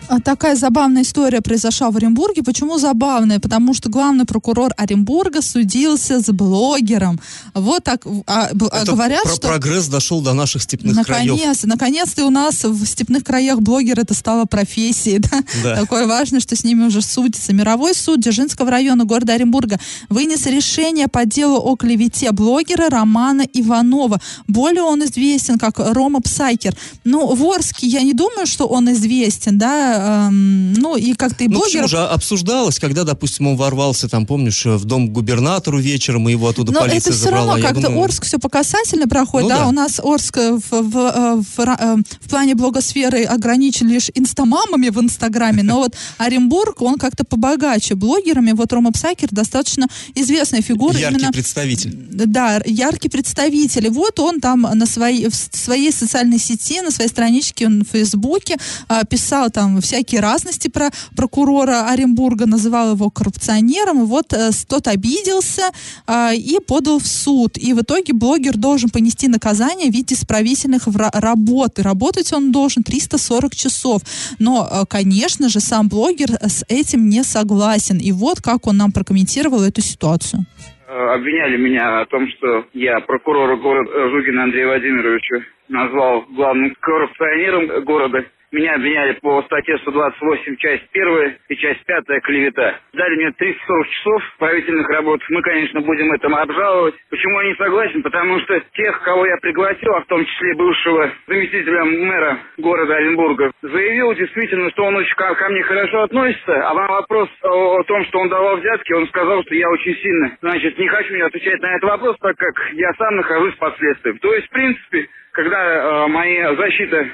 А 0.09 0.19
Такая 0.19 0.55
забавная 0.55 1.03
история 1.03 1.41
произошла 1.41 1.91
в 1.91 1.97
Оренбурге. 1.97 2.43
Почему 2.43 2.77
забавная? 2.77 3.39
Потому 3.39 3.73
что 3.73 3.89
главный 3.89 4.25
прокурор 4.25 4.71
Оренбурга 4.77 5.41
судился 5.41 6.19
с 6.19 6.31
блогером. 6.31 7.19
Вот 7.53 7.83
так 7.83 8.05
а, 8.25 8.49
а 8.51 8.85
говорят, 8.85 9.23
про- 9.23 9.31
что... 9.33 9.47
прогресс 9.47 9.87
дошел 9.87 10.21
до 10.21 10.33
наших 10.33 10.63
степных 10.63 11.05
краев. 11.05 11.31
Наконец, 11.31 11.63
наконец-то 11.63 12.25
у 12.25 12.29
нас 12.29 12.63
в 12.63 12.85
степных 12.85 13.23
краях 13.23 13.59
блогер 13.59 13.99
это 13.99 14.13
стало 14.13 14.45
профессией. 14.45 15.21
Да? 15.27 15.43
Да. 15.63 15.75
Такое 15.75 16.07
важно, 16.07 16.39
что 16.39 16.55
с 16.55 16.63
ними 16.63 16.85
уже 16.85 17.01
судится. 17.01 17.51
Мировой 17.51 17.93
суд 17.93 18.21
Дзержинского 18.21 18.71
района 18.71 19.03
города 19.03 19.33
Оренбурга 19.33 19.77
вынес 20.09 20.45
решение 20.45 21.07
по 21.07 21.25
делу 21.25 21.57
о 21.57 21.75
клевете 21.75 22.31
блогера 22.31 22.89
Романа 22.89 23.41
Иванова. 23.41 24.21
Более 24.47 24.83
он 24.83 25.03
известен 25.03 25.57
как 25.57 25.79
Рома 25.79 26.21
Псайкер. 26.21 26.75
Ну, 27.03 27.35
в 27.35 27.43
Орске 27.43 27.87
я 27.87 28.03
не 28.03 28.13
думаю, 28.13 28.45
что 28.45 28.67
он 28.67 28.91
известен, 28.91 29.57
да, 29.57 29.96
эм, 29.97 30.73
ну 30.73 30.95
и 30.95 31.13
как-то 31.13 31.43
и 31.43 31.47
Ну, 31.47 31.59
блогер... 31.59 31.83
почему 31.83 31.87
же 31.87 31.97
обсуждалось, 31.99 32.79
когда, 32.79 33.03
допустим, 33.03 33.47
он 33.47 33.55
ворвался, 33.55 34.07
там, 34.07 34.25
помнишь, 34.25 34.65
в 34.65 34.85
дом 34.85 35.09
губернатору 35.09 35.79
вечером, 35.79 36.27
и 36.29 36.31
его 36.31 36.47
оттуда 36.47 36.71
Но 36.71 36.81
полиция 36.81 36.97
это 36.99 37.11
все 37.11 37.23
забрала. 37.25 37.53
равно 37.53 37.67
как-то 37.67 37.81
думаю, 37.81 38.03
Орск 38.03 38.25
все 38.25 38.37
по 38.39 38.49
касательной 38.49 39.07
проходит, 39.07 39.49
Ну 39.49 39.55
да? 39.55 39.61
да. 39.63 39.67
У 39.67 39.71
нас 39.71 39.99
Орск 40.03 40.37
э, 40.37 40.53
в, 40.53 40.61
в, 40.71 40.97
э, 40.97 41.35
в 41.41 41.59
ра- 41.59 41.77
э, 41.79 42.03
в 42.21 42.29
плане 42.29 42.55
блогосферы 42.55 43.23
ограничен 43.23 43.87
лишь 43.89 44.09
инстамамами 44.13 44.89
в 44.89 44.99
Инстаграме, 45.01 45.63
но 45.63 45.77
вот 45.77 45.95
Оренбург, 46.17 46.81
он 46.81 46.95
как-то 46.97 47.23
побогаче 47.23 47.95
блогерами. 47.95 48.51
Вот 48.51 48.71
Рома 48.73 48.91
Псакер 48.91 49.29
достаточно 49.31 49.87
известная 50.15 50.61
фигура. 50.61 50.97
Яркий 50.97 51.17
именно 51.17 51.31
представитель. 51.31 51.95
да, 52.11 52.61
яркий 52.65 53.09
представитель. 53.09 53.87
И 53.87 53.89
вот 53.89 54.19
он 54.19 54.39
там 54.39 54.61
на 54.61 54.85
своей, 54.85 55.27
в 55.29 55.35
своей 55.35 55.91
социальной 55.91 56.39
сети, 56.39 56.81
на 56.81 56.91
своей 56.91 57.09
страничке 57.09 57.67
на 57.69 57.83
Фейсбуке 57.85 58.57
а, 58.87 59.03
писал 59.05 59.49
там 59.49 59.81
всякие 59.87 60.21
разности 60.21 60.69
про 60.69 60.89
прокурора 61.15 61.89
Оренбурга, 61.89 62.45
называл 62.45 62.93
его 62.93 63.09
коррупционером. 63.09 64.03
И 64.03 64.05
вот 64.05 64.33
э, 64.33 64.51
тот 64.67 64.87
обиделся 64.87 65.71
а, 66.05 66.33
и 66.33 66.59
подал 66.59 66.99
в 66.99 67.07
суд. 67.07 67.57
И 67.57 67.73
в 67.73 67.81
итоге 67.81 68.13
блогер 68.13 68.57
должен 68.57 68.89
понести 68.89 69.27
наказание 69.27 69.89
в 69.89 69.93
виде 69.93 70.13
исправительных 70.15 70.87
работ. 71.13 71.79
И 71.79 71.81
работать 71.81 72.33
он 72.33 72.51
должен 72.51 72.83
340 72.83 73.55
часов. 73.55 74.01
Но, 74.39 74.67
э, 74.69 74.85
конечно 74.89 75.49
же, 75.49 75.59
сам 75.59 75.87
блогер 75.87 76.29
с 76.41 76.65
этим 76.69 77.09
не 77.09 77.23
согласен. 77.23 77.97
И 77.97 78.11
вот 78.11 78.41
как 78.41 78.67
он 78.67 78.77
нам 78.77 78.91
прокомментировал 78.91 79.63
эту 79.63 79.81
ситуацию. 79.81 80.45
Э, 80.87 81.13
обвиняли 81.15 81.57
меня 81.57 82.01
о 82.01 82.05
том, 82.05 82.27
что 82.29 82.65
я 82.73 82.99
прокурора 83.01 83.57
города 83.57 83.91
э, 83.91 84.09
Жугина 84.09 84.43
Андрея 84.43 84.67
Владимировича 84.67 85.45
назвал 85.67 86.25
главным 86.35 86.75
коррупционером 86.79 87.83
города. 87.83 88.25
Меня 88.51 88.75
обвиняли 88.75 89.13
по 89.21 89.41
статье 89.43 89.77
128, 89.79 90.55
часть 90.55 90.85
1 90.93 91.35
и 91.49 91.55
часть 91.57 91.83
5 91.85 92.05
клевета. 92.23 92.79
Дали 92.93 93.15
мне 93.17 93.31
340 93.31 93.89
часов 93.89 94.23
правительных 94.39 94.87
работ. 94.89 95.21
Мы, 95.29 95.41
конечно, 95.41 95.81
будем 95.81 96.13
это 96.13 96.27
обжаловать. 96.27 96.95
Почему 97.09 97.41
я 97.41 97.49
не 97.49 97.55
согласен? 97.55 98.01
Потому 98.03 98.39
что 98.39 98.59
тех, 98.73 99.01
кого 99.01 99.25
я 99.25 99.35
пригласил, 99.41 99.93
а 99.95 100.01
в 100.01 100.05
том 100.05 100.25
числе 100.25 100.55
бывшего 100.55 101.11
заместителя 101.27 101.83
мэра 101.83 102.37
города 102.57 102.95
Оренбурга, 102.95 103.51
заявил 103.61 104.13
действительно, 104.13 104.69
что 104.71 104.85
он 104.85 104.95
очень 104.95 105.15
ко, 105.15 105.35
ко 105.35 105.49
мне 105.49 105.63
хорошо 105.63 106.03
относится. 106.03 106.69
А 106.69 106.73
на 106.73 106.87
вопрос 106.87 107.29
о, 107.43 107.79
о 107.79 107.83
том, 107.83 108.05
что 108.05 108.19
он 108.19 108.29
давал 108.29 108.57
взятки, 108.57 108.93
он 108.93 109.07
сказал, 109.09 109.43
что 109.43 109.55
я 109.55 109.69
очень 109.69 109.95
сильно, 109.97 110.37
значит, 110.41 110.77
не 110.77 110.87
хочу 110.87 111.25
отвечать 111.25 111.61
на 111.61 111.75
этот 111.75 111.89
вопрос, 111.89 112.15
так 112.21 112.37
как 112.37 112.55
я 112.73 112.93
сам 112.93 113.17
нахожусь 113.17 113.55
под 113.55 113.75
следствием. 113.77 114.17
То 114.19 114.33
есть, 114.33 114.47
в 114.47 114.51
принципе, 114.51 115.09
когда 115.33 116.05
э, 116.05 116.07
моя 116.07 116.55
защита 116.55 117.07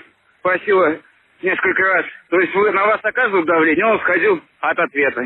просила 0.43 0.99
несколько 1.43 1.83
раз, 1.83 2.05
то 2.29 2.39
есть 2.39 2.53
вы, 2.55 2.71
на 2.71 2.85
вас 2.85 2.99
оказывают 3.03 3.45
давление, 3.45 3.85
он 3.85 3.99
сходил 3.99 4.41
от 4.61 4.79
ответа. 4.79 5.21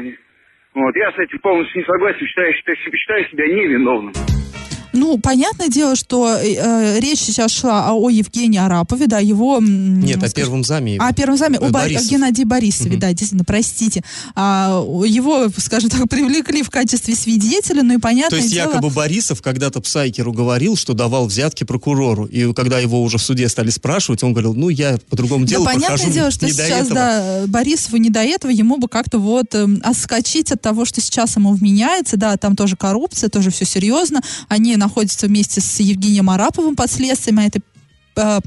Вот, 0.74 0.96
я 0.96 1.12
с 1.12 1.18
этим 1.18 1.40
полностью 1.40 1.82
не 1.82 1.86
согласен, 1.86 2.26
считаю, 2.28 2.54
что, 2.54 2.76
считаю 2.76 3.26
себя 3.30 3.48
невиновным. 3.48 4.14
Ну, 4.98 5.18
понятное 5.20 5.70
дело, 5.70 5.96
что 5.96 6.36
э, 6.36 7.00
речь 7.00 7.20
сейчас 7.20 7.52
шла 7.52 7.92
о, 7.92 7.94
о 7.94 8.10
Евгении 8.10 8.58
Арапове, 8.60 9.08
да, 9.08 9.20
его... 9.20 9.60
Нет, 9.62 10.18
о 10.18 10.28
скажем, 10.28 10.34
первом 10.36 10.64
заме. 10.64 10.96
его. 10.96 11.06
А, 11.06 11.14
первом 11.14 11.38
заме, 11.38 11.58
Э, 11.58 11.60
о, 11.60 11.70
Бор- 11.70 11.84
Борисов. 11.84 12.10
Геннадии 12.10 12.44
Борисове, 12.44 12.92
Мгм. 12.92 13.00
да, 13.00 13.10
действительно, 13.10 13.44
простите. 13.44 14.04
А, 14.36 14.84
его, 15.06 15.50
скажем 15.58 15.90
так, 15.90 16.02
привлекли 16.10 16.64
в 16.64 16.70
качестве 16.70 17.16
свидетеля, 17.16 17.84
ну 17.84 17.94
и 17.96 17.98
понятное 18.00 18.40
То 18.40 18.44
есть 18.44 18.52
дело... 18.54 18.72
якобы 18.72 18.90
Борисов 18.90 19.42
когда-то 19.42 19.82
Псайкеру 19.82 20.34
говорил, 20.34 20.76
что 20.76 20.94
давал 20.94 21.28
взятки 21.28 21.64
прокурору. 21.64 22.26
И 22.26 22.54
когда 22.54 22.80
его 22.80 23.02
уже 23.04 23.18
в 23.18 23.22
суде 23.22 23.48
стали 23.50 23.70
спрашивать, 23.70 24.24
он 24.24 24.34
говорил, 24.34 24.54
ну, 24.56 24.70
я 24.70 24.98
по 25.10 25.16
другому 25.16 25.46
делу 25.46 25.64
да, 25.66 25.72
понятное 25.74 25.98
прохожу, 25.98 26.14
дело, 26.14 26.32
что 26.32 26.46
не 26.46 26.52
сейчас, 26.54 26.88
да, 26.88 27.44
Борисову 27.48 27.98
не 27.98 28.10
до 28.10 28.22
этого, 28.22 28.50
ему 28.52 28.78
бы 28.78 28.88
как-то 28.88 29.20
вот 29.20 29.54
эм, 29.54 29.80
отскочить 29.84 30.52
от 30.52 30.62
того, 30.62 30.86
что 30.86 31.02
сейчас 31.02 31.36
ему 31.36 31.54
вменяется, 31.54 32.18
да, 32.18 32.38
там 32.38 32.56
тоже 32.56 32.76
коррупция, 32.76 33.30
тоже 33.30 33.52
все 33.52 33.66
серьезно. 33.66 34.22
Они 34.48 34.76
находятся 34.88 35.28
вместе 35.28 35.62
с 35.62 35.80
Евгением 35.80 36.30
Араповым 36.30 36.76
под 36.76 36.90
следствием, 36.92 37.40
а 37.40 37.44
это 37.44 37.60
э, 38.16 38.40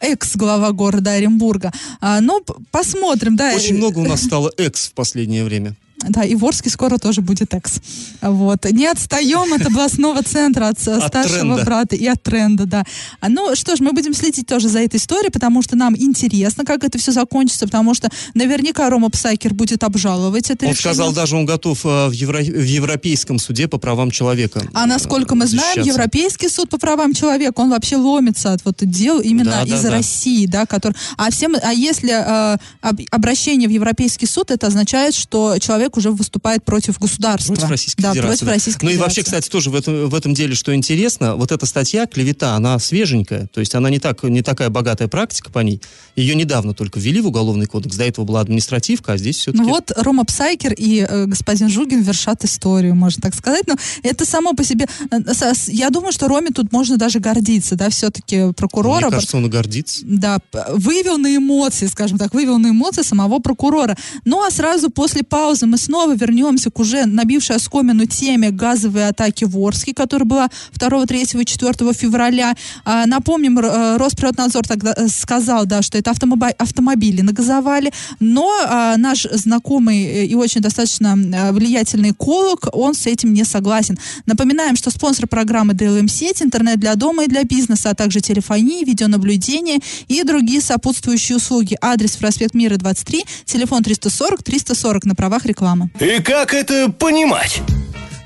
экс-глава 0.00 0.72
города 0.72 1.12
Оренбурга. 1.12 1.72
А, 2.00 2.20
ну, 2.20 2.44
посмотрим, 2.70 3.36
да. 3.36 3.54
Очень 3.54 3.76
много 3.76 3.98
у 3.98 4.04
нас 4.04 4.22
стало 4.22 4.50
экс 4.56 4.88
в 4.88 4.92
последнее 4.92 5.44
время. 5.44 5.76
Да, 6.08 6.22
и 6.24 6.34
в 6.34 6.44
Орске 6.44 6.70
скоро 6.70 6.98
тоже 6.98 7.20
будет 7.20 7.54
экс. 7.54 7.74
Вот. 8.20 8.64
Не 8.70 8.86
отстаем 8.86 9.52
от 9.52 9.66
областного 9.66 10.22
центра, 10.22 10.68
от, 10.68 10.86
э, 10.86 10.92
От 10.96 11.06
старшего 11.08 11.38
тренда. 11.40 11.64
брата 11.64 11.96
и 11.96 12.06
от 12.06 12.22
тренда, 12.22 12.66
да. 12.66 12.84
А, 13.20 13.28
Ну 13.28 13.54
что 13.56 13.76
ж, 13.76 13.80
мы 13.80 13.92
будем 13.92 14.14
следить 14.14 14.46
тоже 14.46 14.68
за 14.68 14.80
этой 14.80 14.96
историей, 14.96 15.30
потому 15.30 15.62
что 15.62 15.76
нам 15.76 15.96
интересно, 15.96 16.64
как 16.64 16.84
это 16.84 16.98
все 16.98 17.12
закончится, 17.12 17.66
потому 17.66 17.94
что 17.94 18.08
наверняка 18.34 18.88
Рома 18.90 19.10
Псайкер 19.10 19.54
будет 19.54 19.82
обжаловать 19.84 20.50
это 20.50 20.66
Он 20.66 20.72
решение. 20.72 20.94
сказал, 20.94 21.12
даже 21.12 21.36
он 21.36 21.46
готов 21.46 21.84
э, 21.84 22.08
в, 22.08 22.12
Евро- 22.12 22.42
в 22.42 22.64
Европейском 22.64 23.38
суде 23.38 23.68
по 23.68 23.78
правам 23.78 24.10
человека. 24.10 24.62
А 24.74 24.86
насколько 24.86 25.34
мы 25.34 25.46
знаем. 25.46 25.82
Европейский 25.84 26.48
суд 26.48 26.68
по 26.68 26.78
правам 26.78 27.14
человека, 27.14 27.60
он 27.60 27.70
вообще 27.70 27.96
ломится 27.96 28.52
от 28.52 28.64
вот 28.64 28.76
дел 28.80 29.20
именно 29.20 29.62
Да, 29.66 29.74
из 29.74 29.82
да. 29.82 29.90
России, 29.90 30.46
да, 30.46 30.66
который. 30.66 30.94
А 31.16 31.30
всем, 31.30 31.54
а 31.62 31.72
если 31.72 32.10
э, 32.12 32.56
об- 32.80 33.00
обращение 33.10 33.68
в 33.68 33.72
Европейский 33.72 34.26
суд, 34.26 34.50
это 34.50 34.66
означает, 34.66 35.14
что 35.14 35.58
человек 35.58 35.93
уже 35.96 36.10
выступает 36.10 36.64
против 36.64 36.98
государства. 36.98 37.54
Против 37.54 37.70
Российской 37.70 38.02
да, 38.02 38.10
Федерации. 38.12 38.28
против 38.30 38.46
да. 38.46 38.52
Российской 38.52 38.84
ну 38.84 38.90
и 38.90 38.92
Федерации. 38.94 39.08
вообще, 39.20 39.22
кстати, 39.24 39.48
тоже 39.48 39.70
в 39.70 39.74
этом, 39.74 40.08
в 40.08 40.14
этом 40.14 40.34
деле, 40.34 40.54
что 40.54 40.74
интересно, 40.74 41.36
вот 41.36 41.52
эта 41.52 41.66
статья 41.66 42.06
«Клевета», 42.06 42.54
она 42.56 42.78
свеженькая, 42.78 43.46
то 43.52 43.60
есть 43.60 43.74
она 43.74 43.90
не, 43.90 43.98
так, 43.98 44.22
не 44.22 44.42
такая 44.42 44.70
богатая 44.70 45.08
практика 45.08 45.50
по 45.50 45.60
ней. 45.60 45.80
Ее 46.16 46.34
недавно 46.34 46.74
только 46.74 47.00
ввели 47.00 47.20
в 47.20 47.26
Уголовный 47.26 47.66
кодекс, 47.66 47.96
до 47.96 48.04
этого 48.04 48.24
была 48.24 48.40
административка, 48.40 49.12
а 49.12 49.16
здесь 49.16 49.38
все-таки... 49.38 49.62
Ну 49.64 49.68
вот 49.70 49.90
Рома 49.96 50.24
Псайкер 50.24 50.72
и 50.74 51.06
э, 51.08 51.26
господин 51.26 51.68
Жугин 51.68 52.02
вершат 52.02 52.44
историю, 52.44 52.94
можно 52.94 53.20
так 53.20 53.34
сказать. 53.34 53.66
Но 53.66 53.76
это 54.02 54.24
само 54.24 54.52
по 54.54 54.62
себе... 54.64 54.86
э, 55.10 55.18
Я 55.68 55.90
думаю, 55.90 56.12
что 56.12 56.28
Роме 56.28 56.50
тут 56.50 56.72
можно 56.72 56.96
даже 56.96 57.18
гордиться, 57.20 57.74
да, 57.76 57.90
все-таки 57.90 58.52
прокурора. 58.52 59.06
Мне 59.06 59.10
кажется, 59.10 59.36
он 59.36 59.46
и 59.46 59.48
гордится. 59.48 60.00
да, 60.04 60.38
п- 60.50 60.64
вывел 60.70 61.18
на 61.18 61.36
эмоции, 61.36 61.86
скажем 61.86 62.18
так, 62.18 62.34
вывел 62.34 62.58
на 62.58 62.68
эмоции 62.68 63.02
самого 63.02 63.38
прокурора. 63.38 63.96
Ну 64.24 64.44
а 64.44 64.50
сразу 64.50 64.90
после 64.90 65.22
паузы 65.22 65.66
мы 65.66 65.73
снова 65.76 66.14
вернемся 66.14 66.70
к 66.70 66.78
уже 66.78 67.06
набившей 67.06 67.56
оскомину 67.56 68.06
теме 68.06 68.50
газовой 68.50 69.08
атаки 69.08 69.44
в 69.44 69.58
Орске, 69.58 69.94
которая 69.94 70.26
была 70.26 70.48
2, 70.74 71.06
3 71.06 71.22
и 71.22 71.44
4 71.44 71.92
февраля. 71.92 72.54
А, 72.84 73.06
напомним, 73.06 73.58
э, 73.58 73.96
Росприроднадзор 73.96 74.66
тогда 74.66 74.94
э, 74.96 75.08
сказал, 75.08 75.66
да, 75.66 75.82
что 75.82 75.98
это 75.98 76.10
автомоби- 76.10 76.54
автомобили 76.58 77.20
нагазовали, 77.22 77.92
но 78.20 78.50
а, 78.66 78.96
наш 78.96 79.26
знакомый 79.30 80.26
и 80.26 80.34
очень 80.34 80.60
достаточно 80.60 81.16
э, 81.16 81.52
влиятельный 81.52 82.10
эколог, 82.10 82.68
он 82.72 82.94
с 82.94 83.06
этим 83.06 83.32
не 83.32 83.44
согласен. 83.44 83.98
Напоминаем, 84.26 84.76
что 84.76 84.90
спонсор 84.90 85.26
программы 85.26 85.72
DLM 85.74 86.08
сеть, 86.08 86.42
интернет 86.42 86.78
для 86.78 86.94
дома 86.94 87.24
и 87.24 87.28
для 87.28 87.44
бизнеса, 87.44 87.90
а 87.90 87.94
также 87.94 88.20
телефонии, 88.20 88.84
видеонаблюдение 88.84 89.78
и 90.08 90.22
другие 90.22 90.60
сопутствующие 90.60 91.36
услуги. 91.36 91.76
Адрес 91.80 92.16
проспект 92.16 92.54
Мира 92.54 92.76
23, 92.76 93.24
телефон 93.44 93.82
340 93.82 94.42
340 94.42 95.04
на 95.06 95.14
правах 95.14 95.46
рекламы. 95.46 95.63
И 96.00 96.20
как 96.20 96.54
это 96.54 96.90
понимать? 96.90 97.62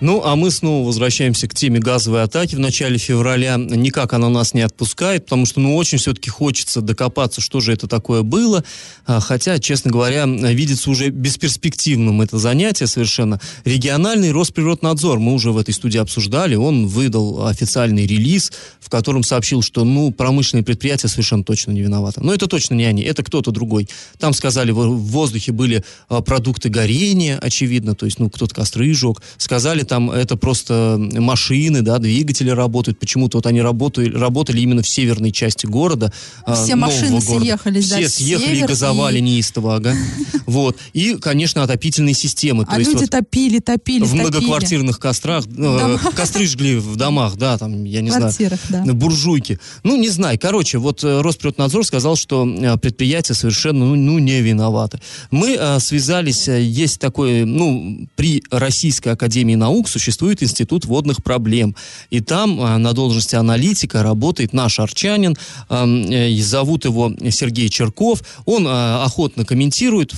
Ну, 0.00 0.22
а 0.24 0.37
мы 0.37 0.52
снова 0.52 0.87
возвращаемся 0.87 1.48
к 1.48 1.54
теме 1.54 1.80
газовой 1.80 2.22
атаки 2.22 2.54
в 2.54 2.61
начале 2.61 2.98
февраля. 2.98 3.56
Никак 3.56 4.12
она 4.12 4.28
нас 4.28 4.54
не 4.54 4.61
отпускает, 4.61 5.24
потому 5.24 5.44
что, 5.44 5.58
ну, 5.58 5.74
очень 5.74 5.98
все-таки 5.98 6.30
хочется 6.30 6.80
докопаться, 6.80 7.40
что 7.40 7.58
же 7.58 7.72
это 7.72 7.88
такое 7.88 8.22
было. 8.22 8.62
А, 9.06 9.18
хотя, 9.18 9.58
честно 9.58 9.90
говоря, 9.90 10.24
видится 10.26 10.90
уже 10.90 11.08
бесперспективным 11.08 12.22
это 12.22 12.38
занятие 12.38 12.87
совершенно. 12.87 13.40
Региональный 13.64 14.30
Росприроднадзор, 14.30 15.18
мы 15.18 15.34
уже 15.34 15.50
в 15.50 15.58
этой 15.58 15.74
студии 15.74 15.98
обсуждали, 15.98 16.54
он 16.54 16.87
выдал 16.87 17.48
официальный 17.48 18.06
релиз, 18.06 18.52
в 18.78 18.90
котором 18.90 19.24
сообщил, 19.24 19.62
что, 19.62 19.82
ну, 19.82 20.12
промышленные 20.12 20.62
предприятия 20.62 21.08
совершенно 21.08 21.42
точно 21.42 21.72
не 21.72 21.80
виноваты. 21.80 22.20
Но 22.22 22.32
это 22.32 22.46
точно 22.46 22.74
не 22.74 22.84
они, 22.84 23.02
это 23.02 23.24
кто-то 23.24 23.50
другой. 23.50 23.88
Там 24.20 24.32
сказали, 24.32 24.70
в 24.70 24.96
воздухе 24.96 25.50
были 25.50 25.82
а, 26.08 26.20
продукты 26.20 26.68
горения, 26.68 27.37
очевидно, 27.37 27.96
то 27.96 28.06
есть, 28.06 28.20
ну, 28.20 28.30
кто-то 28.30 28.54
костры 28.54 28.94
жег. 28.94 29.20
Сказали, 29.38 29.88
там 29.88 30.11
это 30.11 30.37
просто 30.37 30.96
машины, 30.98 31.83
да, 31.83 31.98
двигатели 31.98 32.51
работают. 32.51 32.98
Почему-то 32.98 33.38
вот 33.38 33.46
они 33.46 33.61
работали, 33.61 34.16
работали 34.16 34.61
именно 34.61 34.83
в 34.83 34.88
северной 34.88 35.33
части 35.33 35.66
города. 35.66 36.12
А, 36.44 36.55
Все 36.55 36.77
машины 36.77 37.20
города. 37.20 37.40
съехали, 37.40 37.81
Все 37.81 38.03
да, 38.03 38.09
съехали 38.09 38.57
и 38.59 38.62
газовали 38.62 39.18
и... 39.18 39.22
неистово, 39.22 39.77
ага. 39.77 39.94
Вот. 40.46 40.79
И, 40.94 41.14
конечно, 41.14 41.62
отопительные 41.62 42.14
системы. 42.14 42.64
А 42.68 42.79
люди 42.79 43.07
топили, 43.07 43.59
топили, 43.59 44.05
В 44.05 44.14
многоквартирных 44.14 44.98
кострах, 44.98 45.44
э, 45.46 45.96
костры 46.16 46.46
жгли 46.46 46.77
в 46.77 46.96
домах, 46.96 47.37
да, 47.37 47.59
там, 47.59 47.85
я 47.85 48.01
не 48.01 48.11
знаю, 48.11 48.33
да. 48.70 48.83
буржуйки. 48.94 49.59
Ну, 49.85 49.96
не 49.96 50.09
знаю. 50.09 50.38
Короче, 50.40 50.79
вот 50.79 51.05
э, 51.05 51.20
Росприроднадзор 51.20 51.85
сказал, 51.85 52.16
что 52.16 52.46
э, 52.46 52.79
предприятия 52.79 53.35
совершенно, 53.35 53.85
ну, 53.85 53.94
ну 53.94 54.18
не 54.18 54.40
виноваты. 54.40 55.01
Мы 55.31 55.59
связались, 55.81 56.48
есть 56.48 56.98
такой, 56.98 57.44
ну, 57.44 58.09
при 58.16 58.42
Российской 58.51 59.11
Академии 59.11 59.55
Наук 59.55 59.78
наук 59.79 59.88
существует 59.88 60.43
Институт 60.43 60.87
водных 60.87 61.23
проблем. 61.23 61.77
И 62.11 62.21
там 62.21 62.61
э, 62.61 62.79
на 62.79 62.93
должности 62.93 63.37
аналитика 63.37 64.03
работает 64.03 64.53
наш 64.53 64.81
арчанин. 64.81 65.37
Э, 65.71 66.31
зовут 66.41 66.85
его 66.85 67.12
Сергей 67.31 67.69
Черков. 67.69 68.23
Он 68.45 68.67
э, 68.67 69.05
охотно 69.05 69.45
комментирует, 69.45 70.14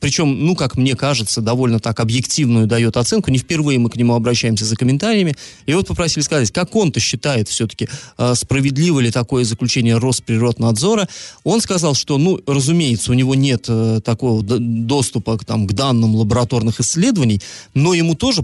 причем, 0.00 0.44
ну, 0.44 0.56
как 0.56 0.76
мне 0.76 0.96
кажется, 0.96 1.40
довольно 1.40 1.78
так 1.78 2.00
объективную 2.00 2.66
дает 2.66 2.96
оценку. 2.96 3.30
Не 3.30 3.38
впервые 3.38 3.78
мы 3.78 3.90
к 3.90 3.96
нему 3.96 4.14
обращаемся 4.14 4.64
за 4.64 4.74
комментариями. 4.74 5.36
И 5.66 5.74
вот 5.74 5.86
попросили 5.86 6.24
сказать, 6.24 6.50
как 6.50 6.74
он-то 6.74 6.98
считает 6.98 7.48
все-таки, 7.48 7.88
справедливо 8.34 9.00
ли 9.00 9.10
такое 9.10 9.44
заключение 9.44 9.98
Росприроднадзора. 9.98 11.08
Он 11.44 11.60
сказал, 11.60 11.94
что, 11.94 12.18
ну, 12.18 12.40
разумеется, 12.46 13.12
у 13.12 13.14
него 13.14 13.34
нет 13.34 13.68
такого 14.04 14.42
доступа 14.42 15.38
там, 15.38 15.66
к 15.66 15.72
данным 15.72 16.16
лабораторных 16.16 16.80
исследований, 16.80 17.40
но 17.74 17.94
ему 17.94 18.14
тоже 18.14 18.42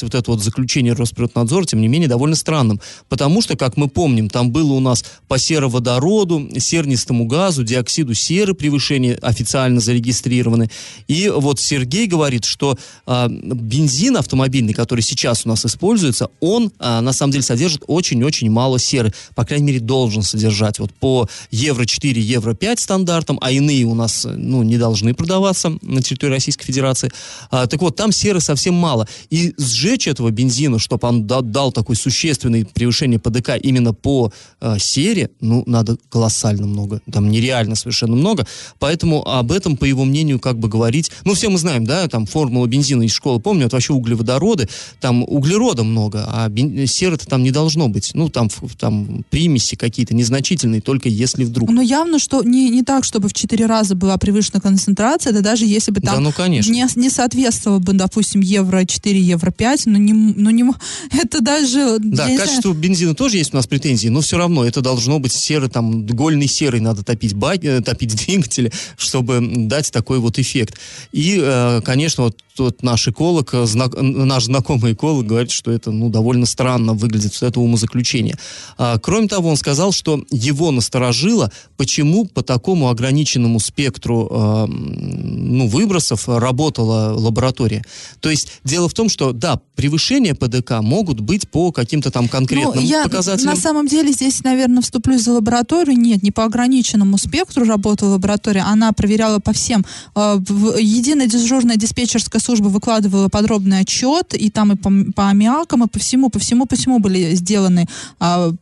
показался 0.00 0.06
вот 0.06 0.14
это 0.14 0.30
вот 0.30 0.42
заключение 0.42 0.92
Росприроднадзора, 0.92 1.64
тем 1.64 1.80
не 1.80 1.88
менее, 1.88 2.08
довольно 2.08 2.36
странным. 2.36 2.80
Потому 3.08 3.42
что, 3.42 3.56
как 3.56 3.76
мы 3.76 3.88
помним, 3.88 4.28
там 4.28 4.50
было 4.50 4.72
у 4.72 4.80
нас 4.80 5.04
по 5.28 5.38
сероводороду, 5.38 6.48
сернистому 6.58 7.26
газу, 7.26 7.64
диоксиду 7.64 8.14
серы 8.14 8.54
превышение 8.54 9.16
официально 9.22 9.80
зарегистрированы. 9.80 10.70
И 11.08 11.28
вот 11.28 11.60
Сергей 11.60 12.06
говорит, 12.06 12.44
что 12.44 12.76
а, 13.06 13.28
бензин 13.28 14.16
автомобильный, 14.16 14.72
который 14.72 15.02
сейчас 15.02 15.46
у 15.46 15.48
нас 15.48 15.64
используется, 15.64 16.28
он 16.40 16.72
а, 16.78 17.00
на 17.00 17.12
самом 17.12 17.32
деле 17.32 17.44
содержит 17.44 17.82
очень-очень 17.86 18.50
мало 18.50 18.78
серы. 18.78 19.12
По 19.34 19.44
крайней 19.44 19.66
мере, 19.66 19.80
должен 19.80 20.22
содержать. 20.22 20.78
Вот 20.78 20.92
по 20.92 21.28
Евро-4, 21.50 22.18
Евро-5 22.18 22.80
стандартам, 22.80 23.38
а 23.40 23.50
иные 23.50 23.84
у 23.84 23.94
нас 23.94 24.26
ну, 24.28 24.62
не 24.62 24.78
должны 24.78 25.14
продаваться 25.14 25.78
на 25.82 26.02
территории 26.02 26.32
Российской 26.32 26.66
Федерации. 26.66 27.10
А, 27.50 27.66
так 27.66 27.80
вот, 27.80 27.96
там 27.96 28.12
серы 28.12 28.40
совсем 28.40 28.74
мало. 28.74 29.06
И 29.30 29.54
сжечь 29.56 29.89
сжечь 29.90 30.06
этого 30.06 30.30
бензина, 30.30 30.78
чтобы 30.78 31.08
он 31.08 31.26
дал 31.26 31.72
такое 31.72 31.96
существенное 31.96 32.64
превышение 32.64 33.18
ПДК 33.18 33.50
именно 33.60 33.92
по 33.92 34.32
э, 34.60 34.76
сере, 34.78 35.30
ну, 35.40 35.64
надо 35.66 35.96
колоссально 36.08 36.66
много. 36.66 37.00
Там 37.10 37.30
нереально 37.30 37.74
совершенно 37.74 38.14
много. 38.14 38.46
Поэтому 38.78 39.26
об 39.26 39.50
этом, 39.52 39.76
по 39.76 39.84
его 39.84 40.04
мнению, 40.04 40.38
как 40.38 40.58
бы 40.58 40.68
говорить... 40.68 41.10
Ну, 41.24 41.34
все 41.34 41.48
мы 41.48 41.58
знаем, 41.58 41.84
да, 41.84 42.06
там 42.08 42.26
формула 42.26 42.66
бензина 42.66 43.02
из 43.02 43.12
школы, 43.12 43.40
помню, 43.40 43.66
это 43.66 43.76
вообще 43.76 43.92
углеводороды. 43.92 44.68
Там 45.00 45.24
углерода 45.24 45.82
много, 45.82 46.24
а 46.28 46.48
бен... 46.48 46.86
серы-то 46.86 47.26
там 47.26 47.42
не 47.42 47.50
должно 47.50 47.88
быть. 47.88 48.12
Ну, 48.14 48.28
там, 48.28 48.48
там 48.78 49.24
примеси 49.30 49.74
какие-то 49.76 50.14
незначительные, 50.14 50.80
только 50.80 51.08
если 51.08 51.44
вдруг. 51.44 51.70
Но 51.70 51.82
явно, 51.82 52.18
что 52.18 52.42
не, 52.42 52.70
не 52.70 52.82
так, 52.82 53.04
чтобы 53.04 53.28
в 53.28 53.32
четыре 53.32 53.66
раза 53.66 53.94
была 53.94 54.16
превышена 54.18 54.60
концентрация, 54.60 55.32
да 55.32 55.40
даже 55.40 55.64
если 55.64 55.90
бы 55.90 56.00
там 56.00 56.16
да, 56.16 56.20
ну, 56.20 56.32
конечно. 56.32 56.70
Не, 56.70 56.86
не 56.94 57.10
соответствовало 57.10 57.80
бы, 57.80 57.92
допустим, 57.92 58.40
евро 58.40 58.84
4, 58.84 59.20
евро 59.20 59.50
5, 59.50 59.79
но 59.86 59.98
не, 59.98 60.12
но 60.12 60.50
не, 60.50 60.64
это 61.12 61.40
даже... 61.40 61.98
Да, 61.98 62.28
к 62.28 62.36
качеству 62.36 62.72
знаю... 62.72 62.76
бензина 62.76 63.14
тоже 63.14 63.38
есть 63.38 63.52
у 63.52 63.56
нас 63.56 63.66
претензии, 63.66 64.08
но 64.08 64.20
все 64.20 64.38
равно 64.38 64.64
это 64.64 64.80
должно 64.80 65.18
быть 65.18 65.32
серый, 65.32 65.68
там, 65.68 66.06
гольный 66.06 66.48
серый 66.48 66.80
надо 66.80 67.02
топить, 67.02 67.34
бак, 67.34 67.64
э, 67.64 67.80
топить 67.80 68.14
двигатели, 68.26 68.72
чтобы 68.96 69.40
дать 69.40 69.90
такой 69.92 70.18
вот 70.18 70.38
эффект. 70.38 70.78
И, 71.12 71.38
э, 71.40 71.80
конечно, 71.84 72.24
вот 72.24 72.38
тот 72.60 72.82
наш 72.82 73.08
эколог, 73.08 73.54
э, 73.54 73.64
знак, 73.64 73.94
наш 74.02 74.44
знакомый 74.44 74.92
эколог 74.92 75.24
говорит, 75.24 75.50
что 75.50 75.70
это, 75.70 75.90
ну, 75.90 76.10
довольно 76.10 76.44
странно 76.44 76.92
выглядит, 76.92 77.42
это 77.42 77.58
умозаключение. 77.58 78.36
А, 78.76 78.98
кроме 78.98 79.28
того, 79.28 79.48
он 79.48 79.56
сказал, 79.56 79.92
что 79.92 80.22
его 80.30 80.70
насторожило, 80.70 81.50
почему 81.78 82.26
по 82.26 82.42
такому 82.42 82.90
ограниченному 82.90 83.60
спектру, 83.60 84.28
э, 84.30 84.66
ну, 84.66 85.68
выбросов 85.68 86.28
работала 86.28 87.14
лаборатория. 87.18 87.82
То 88.20 88.28
есть, 88.28 88.48
дело 88.62 88.90
в 88.90 88.92
том, 88.92 89.08
что, 89.08 89.32
да, 89.32 89.58
превышения 89.74 90.34
ПДК 90.34 90.82
могут 90.82 91.20
быть 91.20 91.48
по 91.48 91.72
каким-то 91.72 92.10
там 92.10 92.28
конкретным 92.28 92.74
ну, 92.74 92.82
я 92.82 93.04
показателям. 93.04 93.54
На 93.54 93.58
самом 93.58 93.86
деле 93.86 94.12
здесь, 94.12 94.44
наверное, 94.44 94.82
вступлюсь 94.82 95.22
за 95.22 95.32
лабораторию. 95.32 95.96
Нет, 95.96 96.22
не 96.22 96.30
по 96.30 96.44
ограниченному 96.44 97.16
спектру 97.16 97.64
работала 97.64 98.10
лаборатория. 98.10 98.64
Она 98.66 98.92
проверяла 98.92 99.38
по 99.38 99.54
всем. 99.54 99.86
Э, 100.14 100.38
единая 100.78 101.26
дежурная 101.26 101.76
диспетчерская 101.76 102.42
служба 102.50 102.66
выкладывала 102.66 103.28
подробный 103.28 103.80
отчет, 103.80 104.34
и 104.34 104.50
там 104.50 104.72
и 104.72 104.76
по, 104.76 104.90
по 105.14 105.28
аммиакам, 105.28 105.84
и 105.84 105.88
по 105.88 106.00
всему, 106.00 106.30
по 106.30 106.40
всему, 106.40 106.66
по 106.66 106.74
всему 106.74 106.98
были 106.98 107.36
сделаны 107.36 107.86
а, 108.18 108.52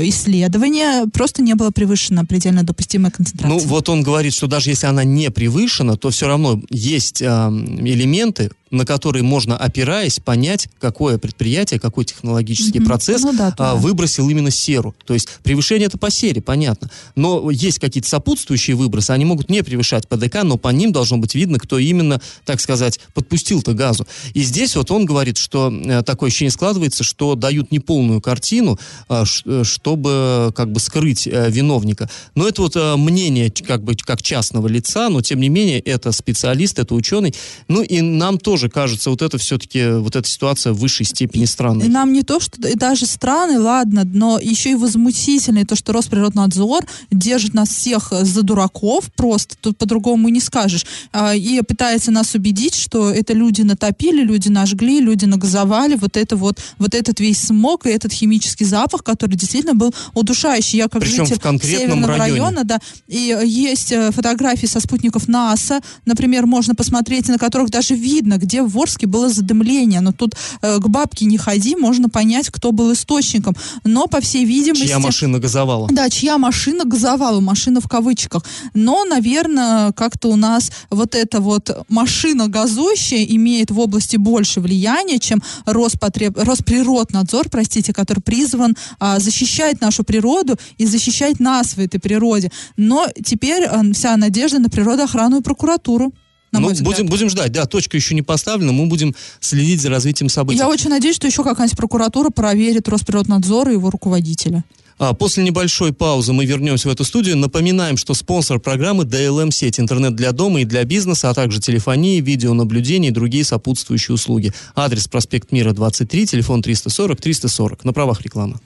исследования. 0.00 1.06
Просто 1.12 1.42
не 1.42 1.54
было 1.54 1.70
превышена 1.70 2.24
предельно 2.24 2.64
допустимая 2.64 3.12
концентрация. 3.12 3.56
Ну, 3.56 3.64
вот 3.64 3.88
он 3.88 4.02
говорит, 4.02 4.34
что 4.34 4.48
даже 4.48 4.70
если 4.70 4.88
она 4.88 5.04
не 5.04 5.30
превышена, 5.30 5.96
то 5.96 6.10
все 6.10 6.26
равно 6.26 6.60
есть 6.70 7.22
а, 7.22 7.50
элементы, 7.50 8.50
на 8.70 8.84
которые 8.84 9.22
можно, 9.22 9.56
опираясь, 9.56 10.18
понять, 10.18 10.68
какое 10.80 11.18
предприятие, 11.18 11.78
какой 11.78 12.04
технологический 12.04 12.78
mm-hmm. 12.78 12.84
процесс 12.84 13.22
ну, 13.22 13.32
да, 13.32 13.54
а, 13.58 13.74
выбросил 13.76 14.28
именно 14.28 14.50
серу. 14.50 14.94
То 15.04 15.14
есть 15.14 15.28
превышение 15.42 15.86
это 15.86 15.98
по 15.98 16.10
сере, 16.10 16.42
понятно. 16.42 16.90
Но 17.14 17.50
есть 17.50 17.78
какие-то 17.78 18.08
сопутствующие 18.08 18.74
выбросы, 18.76 19.12
они 19.12 19.24
могут 19.24 19.48
не 19.50 19.62
превышать 19.62 20.08
ПДК, 20.08 20.42
но 20.42 20.56
по 20.56 20.68
ним 20.68 20.92
должно 20.92 21.18
быть 21.18 21.34
видно, 21.34 21.58
кто 21.58 21.78
именно, 21.78 22.20
так 22.44 22.60
сказать, 22.60 22.98
подпустил-то 23.14 23.72
газу. 23.72 24.06
И 24.34 24.42
здесь 24.42 24.74
вот 24.74 24.90
он 24.90 25.04
говорит, 25.04 25.36
что 25.36 25.72
э, 25.72 26.02
такое 26.02 26.28
ощущение 26.28 26.50
складывается, 26.50 27.04
что 27.04 27.36
дают 27.36 27.70
неполную 27.70 28.20
картину, 28.20 28.78
э, 29.08 29.24
э, 29.44 29.62
чтобы 29.64 30.52
как 30.56 30.72
бы 30.72 30.80
скрыть 30.80 31.26
э, 31.26 31.50
виновника. 31.50 32.10
Но 32.34 32.48
это 32.48 32.62
вот 32.62 32.74
э, 32.74 32.96
мнение 32.96 33.50
как 33.50 33.84
бы 33.84 33.94
как 33.94 34.22
частного 34.22 34.66
лица, 34.66 35.08
но 35.08 35.22
тем 35.22 35.40
не 35.40 35.48
менее 35.48 35.78
это 35.80 36.10
специалист, 36.10 36.78
это 36.78 36.94
ученый. 36.94 37.34
Ну 37.68 37.82
и 37.82 38.00
нам 38.00 38.38
тоже 38.38 38.55
тоже 38.56 38.70
кажется, 38.70 39.10
вот 39.10 39.20
это 39.20 39.36
все-таки, 39.36 39.86
вот 39.86 40.16
эта 40.16 40.26
ситуация 40.26 40.72
в 40.72 40.78
высшей 40.78 41.04
степени 41.04 41.44
странной. 41.44 41.86
И 41.86 41.88
нам 41.90 42.14
не 42.14 42.22
то, 42.22 42.40
что 42.40 42.56
даже 42.76 43.04
странный, 43.04 43.58
ладно, 43.58 44.04
но 44.10 44.38
еще 44.38 44.70
и 44.70 44.74
возмутительный 44.74 45.64
то, 45.64 45.76
что 45.76 45.92
Росприроднадзор 45.92 46.86
держит 47.10 47.52
нас 47.52 47.68
всех 47.68 48.12
за 48.22 48.42
дураков, 48.42 49.12
просто 49.14 49.56
тут 49.60 49.76
по-другому 49.76 50.30
не 50.30 50.40
скажешь, 50.40 50.86
а, 51.12 51.34
и 51.34 51.60
пытается 51.60 52.10
нас 52.10 52.34
убедить, 52.34 52.74
что 52.74 53.10
это 53.10 53.34
люди 53.34 53.60
натопили, 53.60 54.22
люди 54.22 54.48
нажгли, 54.48 55.00
люди 55.00 55.26
нагазовали, 55.26 55.96
вот 55.96 56.16
это 56.16 56.36
вот, 56.36 56.58
вот 56.78 56.94
этот 56.94 57.20
весь 57.20 57.40
смог 57.40 57.84
и 57.84 57.90
этот 57.90 58.10
химический 58.10 58.64
запах, 58.64 59.04
который 59.04 59.36
действительно 59.36 59.74
был 59.74 59.94
удушающий. 60.14 60.78
Я 60.78 60.88
как 60.88 61.02
Причем 61.02 61.26
житель 61.26 61.60
Северного 61.60 62.16
районе. 62.16 62.40
района, 62.40 62.64
да, 62.64 62.78
и 63.06 63.38
есть 63.44 63.92
э, 63.92 64.10
фотографии 64.12 64.66
со 64.66 64.80
спутников 64.80 65.28
НАСА, 65.28 65.80
например, 66.06 66.46
можно 66.46 66.74
посмотреть, 66.74 67.28
на 67.28 67.36
которых 67.36 67.68
даже 67.68 67.94
видно, 67.94 68.38
где 68.46 68.62
в 68.62 68.68
Ворске 68.68 69.06
было 69.06 69.28
задымление. 69.28 70.00
Но 70.00 70.12
тут 70.12 70.34
э, 70.62 70.78
к 70.78 70.88
бабке 70.88 71.26
не 71.26 71.36
ходи, 71.36 71.76
можно 71.76 72.08
понять, 72.08 72.48
кто 72.50 72.72
был 72.72 72.92
источником. 72.92 73.54
Но, 73.84 74.06
по 74.06 74.20
всей 74.20 74.44
видимости... 74.44 74.86
Чья 74.86 74.98
машина 74.98 75.38
газовала. 75.38 75.88
Да, 75.90 76.08
чья 76.08 76.38
машина 76.38 76.84
газовала, 76.84 77.40
машина 77.40 77.80
в 77.80 77.88
кавычках. 77.88 78.44
Но, 78.72 79.04
наверное, 79.04 79.92
как-то 79.92 80.28
у 80.28 80.36
нас 80.36 80.70
вот 80.90 81.14
эта 81.14 81.40
вот 81.40 81.84
машина 81.88 82.48
газующая 82.48 83.24
имеет 83.24 83.70
в 83.70 83.80
области 83.80 84.16
больше 84.16 84.60
влияния, 84.60 85.18
чем 85.18 85.42
Роспотреб... 85.66 86.38
Росприроднадзор, 86.38 87.48
простите, 87.50 87.92
который 87.92 88.20
призван 88.20 88.76
а, 89.00 89.18
защищать 89.18 89.80
нашу 89.80 90.04
природу 90.04 90.56
и 90.78 90.86
защищать 90.86 91.40
нас 91.40 91.76
в 91.76 91.78
этой 91.78 91.98
природе. 91.98 92.52
Но 92.76 93.06
теперь 93.24 93.64
а, 93.64 93.82
вся 93.92 94.16
надежда 94.16 94.60
на 94.60 94.68
природоохрану 94.68 95.40
и 95.40 95.42
прокуратуру. 95.42 96.12
На 96.52 96.60
ну, 96.60 96.68
будем, 96.82 97.06
будем 97.06 97.28
ждать. 97.28 97.52
Да, 97.52 97.66
точка 97.66 97.96
еще 97.96 98.14
не 98.14 98.22
поставлена, 98.22 98.72
мы 98.72 98.86
будем 98.86 99.14
следить 99.40 99.80
за 99.80 99.90
развитием 99.90 100.28
событий. 100.28 100.58
Я 100.58 100.68
очень 100.68 100.90
надеюсь, 100.90 101.16
что 101.16 101.26
еще 101.26 101.42
какая-нибудь 101.42 101.76
прокуратура 101.76 102.30
проверит 102.30 102.88
Росприроднадзор 102.88 103.70
и 103.70 103.72
его 103.72 103.90
руководителя. 103.90 104.64
А 104.98 105.12
после 105.12 105.44
небольшой 105.44 105.92
паузы 105.92 106.32
мы 106.32 106.46
вернемся 106.46 106.88
в 106.88 106.92
эту 106.92 107.04
студию. 107.04 107.36
Напоминаем, 107.36 107.98
что 107.98 108.14
спонсор 108.14 108.58
программы 108.58 109.04
DLM 109.04 109.50
сеть 109.50 109.78
интернет 109.78 110.14
для 110.14 110.32
дома 110.32 110.62
и 110.62 110.64
для 110.64 110.84
бизнеса, 110.84 111.28
а 111.28 111.34
также 111.34 111.60
телефонии, 111.60 112.20
видеонаблюдение 112.22 113.10
и 113.10 113.14
другие 113.14 113.44
сопутствующие 113.44 114.14
услуги. 114.14 114.54
Адрес 114.74 115.06
проспект 115.06 115.52
Мира 115.52 115.72
23, 115.72 116.26
телефон 116.26 116.62
340 116.62 117.20
340. 117.20 117.84
На 117.84 117.92
правах 117.92 118.22
рекламы. 118.22 118.58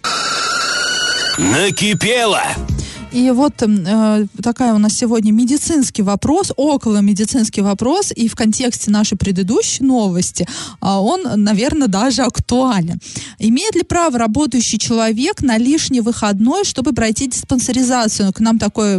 Накипело! 1.37 2.43
И 3.13 3.31
вот 3.31 3.63
э, 3.63 4.27
такая 4.43 4.73
у 4.75 4.79
нас 4.79 4.93
сегодня 4.93 5.33
медицинский 5.33 6.03
вопрос, 6.03 6.53
около 6.57 6.99
медицинский 6.99 7.61
вопрос, 7.61 8.13
и 8.15 8.29
в 8.29 8.37
контексте 8.37 8.91
нашей 8.91 9.19
предыдущей 9.19 9.83
новости 9.83 10.45
э, 10.45 10.87
он, 10.87 11.23
наверное, 11.35 11.89
даже 11.89 12.23
актуален. 12.23 13.01
Имеет 13.39 13.75
ли 13.75 13.83
право 13.83 14.17
работающий 14.19 14.79
человек 14.79 15.43
на 15.43 15.59
лишний 15.59 16.01
выходной, 16.01 16.65
чтобы 16.65 16.93
пройти 16.93 17.27
диспансеризацию? 17.27 18.33
К 18.33 18.41
нам 18.41 18.59
такой 18.59 18.99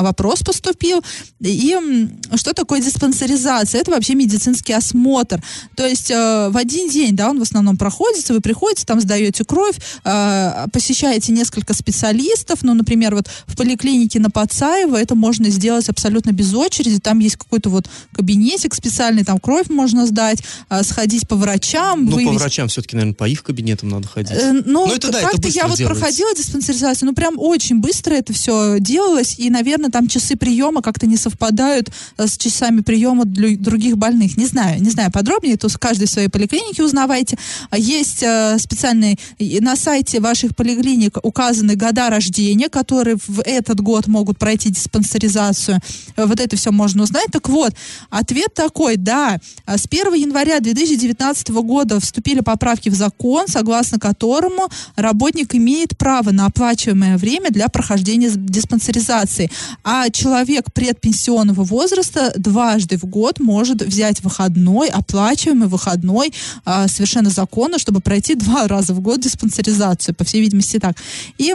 вопрос 0.00 0.42
поступил. 0.42 1.04
И 1.40 1.76
что 2.34 2.54
такое 2.54 2.80
диспансеризация? 2.80 3.80
Это 3.80 3.92
вообще 3.92 4.14
медицинский 4.14 4.72
осмотр. 4.72 5.40
То 5.76 5.86
есть 5.86 6.10
э, 6.10 6.48
в 6.50 6.56
один 6.56 6.88
день, 6.88 7.14
да, 7.14 7.30
он 7.30 7.38
в 7.38 7.42
основном 7.42 7.76
проходится, 7.76 8.34
вы 8.34 8.40
приходите, 8.40 8.84
там 8.84 9.00
сдаете 9.00 9.44
кровь, 9.44 9.76
э, 10.04 10.66
посещаете 10.72 11.32
несколько 11.32 11.72
специалистов, 11.72 12.60
ну, 12.62 12.74
например, 12.74 13.14
вот 13.14 13.28
в 13.46 13.56
поликлинике 13.56 14.20
на 14.20 14.30
Пацаева 14.30 14.96
это 14.96 15.14
можно 15.14 15.48
сделать 15.50 15.88
абсолютно 15.88 16.32
без 16.32 16.52
очереди. 16.54 16.98
Там 16.98 17.18
есть 17.18 17.36
какой-то 17.36 17.70
вот 17.70 17.88
кабинетик 18.12 18.74
специальный, 18.74 19.24
там 19.24 19.38
кровь 19.38 19.68
можно 19.68 20.06
сдать, 20.06 20.38
а, 20.68 20.82
сходить 20.82 21.28
по 21.28 21.36
врачам. 21.36 22.04
Ну, 22.04 22.10
по 22.12 22.16
выявить- 22.16 22.40
врачам 22.40 22.68
все-таки, 22.68 22.96
наверное, 22.96 23.14
по 23.14 23.28
их 23.28 23.42
кабинетам 23.42 23.88
надо 23.90 24.08
ходить. 24.08 24.32
Э, 24.32 24.52
Ну, 24.52 24.86
Ну, 24.86 24.92
это 24.94 25.10
да, 25.10 25.18
это 25.18 25.28
как-то 25.28 25.42
быстро 25.42 25.62
я 25.62 25.68
вот 25.68 25.78
делается. 25.78 26.00
проходила 26.00 26.34
диспансеризацию, 26.34 27.08
ну, 27.08 27.14
прям 27.14 27.38
очень 27.38 27.80
быстро 27.80 28.14
это 28.14 28.32
все 28.32 28.78
делалось, 28.80 29.34
и, 29.38 29.50
наверное, 29.50 29.90
там 29.90 30.08
часы 30.08 30.36
приема 30.36 30.82
как-то 30.82 31.06
не 31.06 31.16
совпадают 31.16 31.90
э, 32.18 32.26
с 32.26 32.36
часами 32.38 32.80
приема 32.80 33.24
для 33.24 33.56
других 33.56 33.96
больных. 33.98 34.36
Не 34.36 34.46
знаю, 34.46 34.82
не 34.82 34.90
знаю 34.90 35.10
подробнее, 35.12 35.56
то 35.56 35.68
с 35.68 35.76
каждой 35.76 36.06
своей 36.08 36.28
поликлинике 36.28 36.82
узнавайте. 36.82 37.36
А 37.70 37.78
Есть 37.78 38.22
э, 38.22 38.56
специальные, 38.58 39.16
и 39.38 39.60
на 39.60 39.76
сайте 39.76 40.20
ваших 40.20 40.54
поликлиник 40.56 41.18
указаны 41.22 41.74
года 41.76 42.08
рождения, 42.10 42.68
которые 42.68 43.16
в 43.26 43.33
этот 43.44 43.80
год 43.80 44.06
могут 44.06 44.38
пройти 44.38 44.70
диспансеризацию. 44.70 45.80
Э, 46.16 46.26
Вот 46.26 46.40
это 46.40 46.56
все 46.56 46.70
можно 46.72 47.02
узнать. 47.02 47.26
Так 47.32 47.48
вот, 47.48 47.74
ответ 48.10 48.54
такой, 48.54 48.96
да, 48.96 49.38
а 49.66 49.78
с 49.78 49.86
1 49.86 50.14
января 50.14 50.60
2019 50.60 51.48
года 51.48 52.00
вступили 52.00 52.40
поправки 52.40 52.88
в 52.88 52.94
закон, 52.94 53.46
согласно 53.48 53.98
которому 53.98 54.68
работник 54.96 55.54
имеет 55.54 55.96
право 55.96 56.30
на 56.30 56.46
оплачиваемое 56.46 57.16
время 57.16 57.50
для 57.50 57.68
прохождения 57.68 58.30
диспансеризации. 58.34 59.50
А 59.82 60.10
человек 60.10 60.72
предпенсионного 60.72 61.64
возраста 61.64 62.32
дважды 62.36 62.96
в 62.96 63.04
год 63.04 63.40
может 63.40 63.82
взять 63.82 64.22
выходной, 64.22 64.88
оплачиваемый 64.88 65.68
выходной, 65.68 66.32
а, 66.64 66.88
совершенно 66.88 67.30
законно, 67.30 67.78
чтобы 67.78 68.00
пройти 68.00 68.34
два 68.34 68.68
раза 68.68 68.94
в 68.94 69.00
год 69.00 69.20
диспансеризацию, 69.20 70.14
по 70.14 70.24
всей 70.24 70.40
видимости 70.40 70.78
так. 70.78 70.96
И 71.38 71.54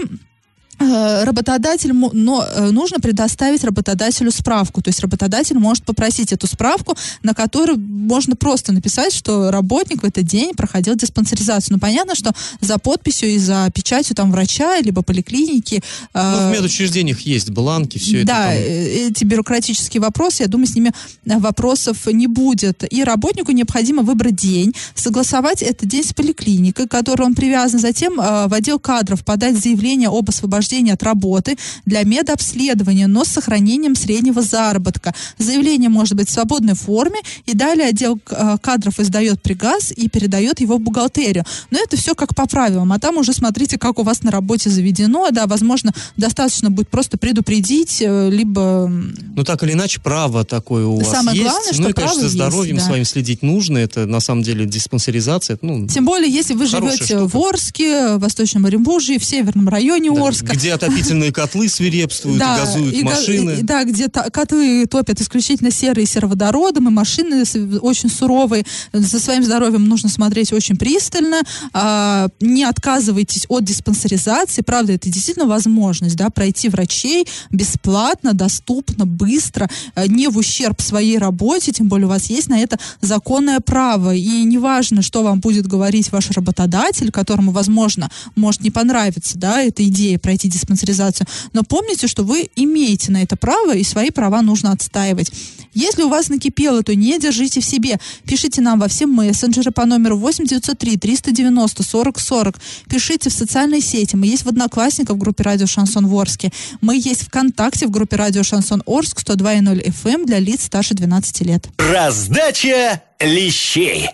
работодатель, 0.80 1.94
мо- 1.94 2.12
но 2.14 2.44
э, 2.44 2.72
нужно 2.72 3.00
предоставить 3.00 3.64
работодателю 3.64 4.32
справку. 4.32 4.82
То 4.82 4.90
есть 4.90 5.00
работодатель 5.02 5.58
может 5.58 5.84
попросить 5.84 6.32
эту 6.32 6.48
справку, 6.48 6.96
на 7.24 7.34
которую 7.34 7.78
можно 7.80 8.36
просто 8.36 8.72
написать, 8.72 9.14
что 9.14 9.52
работник 9.52 10.04
в 10.04 10.06
этот 10.06 10.26
день 10.26 10.54
проходил 10.54 10.96
диспансеризацию. 10.96 11.74
Ну, 11.76 11.80
понятно, 11.80 12.16
что 12.16 12.32
за 12.62 12.78
подписью 12.78 13.30
и 13.30 13.38
за 13.40 13.70
печатью 13.74 14.16
там 14.16 14.32
врача, 14.32 14.80
либо 14.80 15.02
поликлиники. 15.02 15.84
э, 16.14 16.32
Ну, 16.44 16.50
в 16.50 16.54
медучреждениях 16.54 17.20
есть 17.22 17.50
бланки, 17.50 17.98
все 17.98 18.24
да, 18.24 18.54
это. 18.54 18.70
э, 18.70 19.08
эти 19.10 19.26
бюрократические 19.26 20.00
вопросы, 20.02 20.44
я 20.44 20.48
думаю, 20.48 20.68
с 20.68 20.76
ними 20.76 20.92
э, 21.26 21.38
вопросов 21.40 22.06
не 22.08 22.28
будет. 22.28 22.84
И 22.90 23.04
работнику 23.04 23.52
необходимо 23.52 24.02
выбрать 24.04 24.36
день, 24.36 24.74
согласовать 24.96 25.62
этот 25.62 25.90
день 25.90 26.04
с 26.06 26.14
поликлиникой, 26.14 26.88
к 26.88 26.92
которой 26.92 27.24
он 27.24 27.36
привязан, 27.36 27.80
затем 27.82 28.20
э, 28.20 28.48
в 28.48 28.54
отдел 28.54 28.80
кадров 28.80 29.26
подать 29.26 29.58
заявление 29.62 30.08
об 30.10 30.30
освобождении 30.30 30.69
от 30.70 31.04
работы 31.04 31.58
для 31.86 32.04
медобследования, 32.04 33.08
но 33.08 33.24
с 33.24 33.30
сохранением 33.30 33.96
среднего 33.96 34.42
заработка. 34.42 35.14
Заявление 35.38 35.90
может 35.90 36.14
быть 36.14 36.30
в 36.30 36.32
свободной 36.32 36.76
форме, 36.76 37.20
и 37.46 37.54
далее 37.54 37.88
отдел 37.88 38.20
э, 38.30 38.58
кадров 38.62 39.00
издает 39.00 39.42
приказ 39.42 39.92
и 39.92 40.08
передает 40.08 40.62
его 40.62 40.78
в 40.78 40.82
бухгалтерию. 40.82 41.44
Но 41.72 41.80
это 41.80 41.98
все 41.98 42.14
как 42.14 42.36
по 42.36 42.46
правилам, 42.46 42.94
а 42.94 43.00
там 43.00 43.18
уже 43.18 43.34
смотрите, 43.34 43.78
как 43.78 44.00
у 44.00 44.04
вас 44.04 44.24
на 44.24 44.32
работе 44.32 44.70
заведено, 44.70 45.30
да, 45.32 45.48
возможно, 45.48 45.92
достаточно 46.18 46.70
будет 46.70 46.90
просто 46.90 47.18
предупредить, 47.18 48.02
э, 48.02 48.30
либо 48.30 48.88
Ну, 49.36 49.44
так 49.44 49.64
или 49.64 49.74
иначе, 49.74 50.00
право 50.02 50.46
такое 50.46 50.86
у 50.86 50.98
вас 50.98 51.10
Самое 51.12 51.38
есть. 51.38 51.50
главное, 51.50 51.72
ну, 51.72 51.82
что 51.82 51.90
и, 51.90 51.94
конечно, 51.94 52.20
за 52.20 52.24
есть, 52.26 52.36
здоровьем 52.36 52.78
да. 52.78 52.84
своим 52.84 53.06
следить 53.06 53.42
нужно. 53.42 53.78
Это, 53.80 54.06
на 54.06 54.20
самом 54.20 54.44
деле, 54.44 54.66
диспансеризация. 54.66 55.58
Ну, 55.62 55.88
Тем 55.88 56.06
более, 56.06 56.32
если 56.32 56.54
вы 56.54 56.68
живете 56.68 57.04
штука. 57.06 57.28
в 57.28 57.36
Орске, 57.38 58.16
в 58.16 58.20
Восточном 58.20 58.66
Оренбурге, 58.66 59.20
в 59.20 59.26
северном 59.26 59.70
районе 59.70 60.12
да, 60.12 60.28
Орска. 60.28 60.56
Где 60.60 60.74
отопительные 60.74 61.32
котлы 61.32 61.70
свирепствуют, 61.70 62.38
и 62.38 62.40
газуют 62.62 62.94
и 62.94 63.04
машины. 63.04 63.52
и- 63.60 63.64
да, 63.64 63.84
где 63.84 64.08
та- 64.08 64.30
котлы 64.30 64.86
топят 64.86 65.22
исключительно 65.22 65.72
серые 65.72 66.06
сероводородом, 66.06 66.88
и 66.88 66.92
машины 66.92 67.44
очень 67.82 68.10
суровые. 68.10 68.66
За 68.94 69.20
своим 69.20 69.44
здоровьем 69.44 69.86
нужно 69.88 70.10
смотреть 70.10 70.54
очень 70.54 70.76
пристально. 70.78 71.42
А, 71.74 72.28
не 72.40 72.64
отказывайтесь 72.64 73.46
от 73.48 73.64
диспансеризации. 73.64 74.62
Правда, 74.62 74.94
это 74.94 75.10
действительно 75.10 75.46
возможность, 75.48 76.16
да, 76.16 76.30
пройти 76.30 76.70
врачей 76.70 77.26
бесплатно, 77.50 78.34
доступно, 78.34 79.06
быстро, 79.06 79.70
э, 79.96 80.08
не 80.08 80.28
в 80.28 80.38
ущерб 80.38 80.82
своей 80.82 81.18
работе, 81.18 81.72
тем 81.72 81.88
более 81.88 82.08
у 82.08 82.10
вас 82.10 82.30
есть 82.30 82.48
на 82.50 82.60
это 82.60 82.78
законное 83.02 83.60
право. 83.60 84.14
И 84.16 84.44
неважно, 84.44 85.02
что 85.02 85.24
вам 85.24 85.40
будет 85.40 85.68
говорить 85.68 86.12
ваш 86.12 86.32
работодатель, 86.32 87.12
которому, 87.12 87.52
возможно, 87.52 88.10
может 88.36 88.62
не 88.62 88.72
понравиться, 88.72 89.38
да, 89.38 89.62
эта 89.62 89.84
идея 89.88 90.20
пройти 90.20 90.49
диспансеризацию, 90.50 91.28
но 91.54 91.64
помните, 91.64 92.08
что 92.08 92.24
вы 92.24 92.50
имеете 92.56 93.12
на 93.12 93.24
это 93.24 93.36
право, 93.36 93.76
и 93.76 93.84
свои 93.84 94.10
права 94.10 94.42
нужно 94.42 94.72
отстаивать. 94.72 95.32
Если 95.74 96.02
у 96.04 96.10
вас 96.10 96.30
накипело, 96.30 96.82
то 96.84 96.96
не 96.96 97.20
держите 97.20 97.62
в 97.62 97.66
себе. 97.66 98.00
Пишите 98.26 98.62
нам 98.62 98.80
во 98.80 98.88
все 98.88 99.06
мессенджеры 99.06 99.72
по 99.72 99.86
номеру 99.86 100.18
8903 100.18 100.98
390 100.98 101.84
40 101.84 102.20
40. 102.20 102.56
Пишите 102.90 103.30
в 103.30 103.34
социальные 103.34 103.82
сети. 103.82 104.16
Мы 104.16 104.28
есть 104.28 104.46
в 104.46 104.50
Одноклассниках 104.50 105.16
в 105.16 105.20
группе 105.20 105.44
Радио 105.44 105.68
Шансон 105.68 106.08
в 106.08 106.20
Орске. 106.20 106.52
Мы 106.82 106.96
есть 106.96 107.24
ВКонтакте 107.24 107.88
в 107.88 107.92
группе 107.92 108.16
Радио 108.16 108.44
Шансон 108.44 108.84
Орск 108.86 109.22
102.0 109.22 109.86
FM 109.86 110.14
эм 110.14 110.26
для 110.26 110.40
лиц 110.40 110.66
старше 110.66 110.96
12 110.96 111.42
лет. 111.42 111.68
Раздача 111.78 113.02
лещей. 113.20 114.10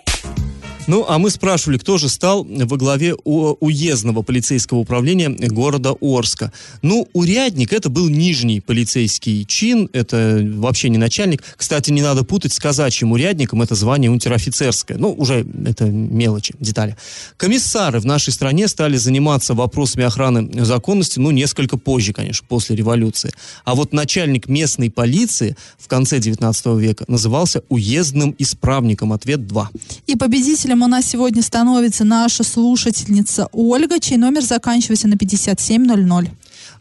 Ну, 0.87 1.03
а 1.07 1.17
мы 1.17 1.31
спрашивали, 1.31 1.79
кто 1.79 1.97
же 1.97 2.09
стал 2.09 2.45
во 2.47 2.77
главе 2.77 3.15
уездного 3.15 4.21
полицейского 4.21 4.77
управления 4.77 5.29
города 5.29 5.95
Орска. 5.99 6.53
Ну, 6.83 7.07
урядник 7.13 7.73
это 7.73 7.89
был 7.89 8.07
нижний 8.07 8.61
полицейский 8.61 9.45
чин, 9.45 9.89
это 9.93 10.41
вообще 10.43 10.89
не 10.89 10.99
начальник. 10.99 11.43
Кстати, 11.57 11.89
не 11.89 12.03
надо 12.03 12.23
путать 12.23 12.53
с 12.53 12.59
казачьим 12.59 13.13
урядником, 13.13 13.63
это 13.63 13.73
звание 13.73 14.11
унтер-офицерское. 14.11 14.97
Ну, 14.99 15.11
уже 15.11 15.45
это 15.65 15.85
мелочи, 15.85 16.53
детали. 16.59 16.95
Комиссары 17.37 17.99
в 17.99 18.05
нашей 18.05 18.31
стране 18.31 18.67
стали 18.67 18.97
заниматься 18.97 19.55
вопросами 19.55 20.05
охраны 20.05 20.63
законности, 20.63 21.17
ну, 21.17 21.31
несколько 21.31 21.77
позже, 21.77 22.13
конечно, 22.13 22.45
после 22.47 22.75
революции. 22.75 23.31
А 23.63 23.73
вот 23.73 23.91
начальник 23.91 24.47
местной 24.47 24.91
полиции 24.91 25.55
в 25.79 25.87
конце 25.87 26.19
19 26.19 26.65
века 26.77 27.05
назывался 27.07 27.63
уездным 27.69 28.35
исправником. 28.37 29.13
Ответ 29.13 29.47
2. 29.47 29.69
И 30.05 30.15
победителем 30.15 30.74
у 30.83 30.88
нас 30.88 31.05
сегодня 31.05 31.41
становится 31.41 32.03
наша 32.03 32.43
слушательница 32.43 33.47
Ольга, 33.51 33.99
чей 33.99 34.17
номер 34.17 34.41
заканчивается 34.41 35.07
на 35.07 35.17
5700. 35.17 36.25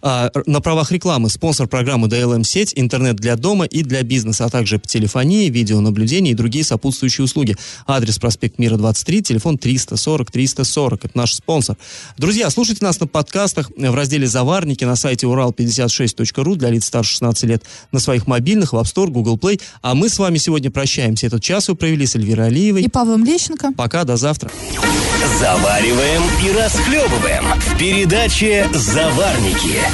А, 0.06 0.30
на 0.44 0.60
правах 0.60 0.92
рекламы 0.92 1.30
спонсор 1.30 1.66
программы 1.66 2.08
DLM 2.08 2.44
сеть, 2.44 2.74
интернет 2.76 3.16
для 3.16 3.36
дома 3.36 3.64
и 3.64 3.82
для 3.82 4.02
бизнеса, 4.02 4.44
а 4.44 4.50
также 4.50 4.78
по 4.78 4.86
телефонии, 4.86 5.48
видеонаблюдение 5.48 6.32
и 6.32 6.34
другие 6.34 6.62
сопутствующие 6.62 7.24
услуги. 7.24 7.56
Адрес 7.86 8.18
проспект 8.18 8.58
Мира 8.58 8.76
23, 8.76 9.22
телефон 9.22 9.56
340 9.56 10.30
340. 10.30 11.04
Это 11.06 11.16
наш 11.16 11.32
спонсор. 11.32 11.78
Друзья, 12.18 12.50
слушайте 12.50 12.84
нас 12.84 13.00
на 13.00 13.06
подкастах 13.06 13.70
в 13.74 13.94
разделе 13.94 14.26
«Заварники» 14.26 14.84
на 14.84 14.94
сайте 14.94 15.26
урал56.ру 15.26 16.56
для 16.56 16.68
лиц 16.68 16.84
старше 16.84 17.12
16 17.12 17.44
лет, 17.44 17.62
на 17.90 17.98
своих 17.98 18.26
мобильных, 18.26 18.74
в 18.74 18.76
App 18.76 18.84
Store, 18.84 19.08
Google 19.08 19.38
Play. 19.38 19.58
А 19.80 19.94
мы 19.94 20.10
с 20.10 20.18
вами 20.18 20.36
сегодня 20.36 20.70
прощаемся. 20.70 21.28
Этот 21.28 21.42
час 21.42 21.68
вы 21.68 21.76
провели 21.76 22.06
с 22.06 22.14
Эльвирой 22.14 22.48
Алиевой. 22.48 22.82
И 22.82 22.88
Павлом 22.88 23.24
Лещенко. 23.24 23.72
Пока, 23.72 24.04
до 24.04 24.18
завтра. 24.18 24.50
Завариваем 25.40 26.22
и 26.44 26.52
расхлебываем 26.52 27.44
в 27.58 27.78
передаче 27.78 28.68
«Заварники» 28.74 29.93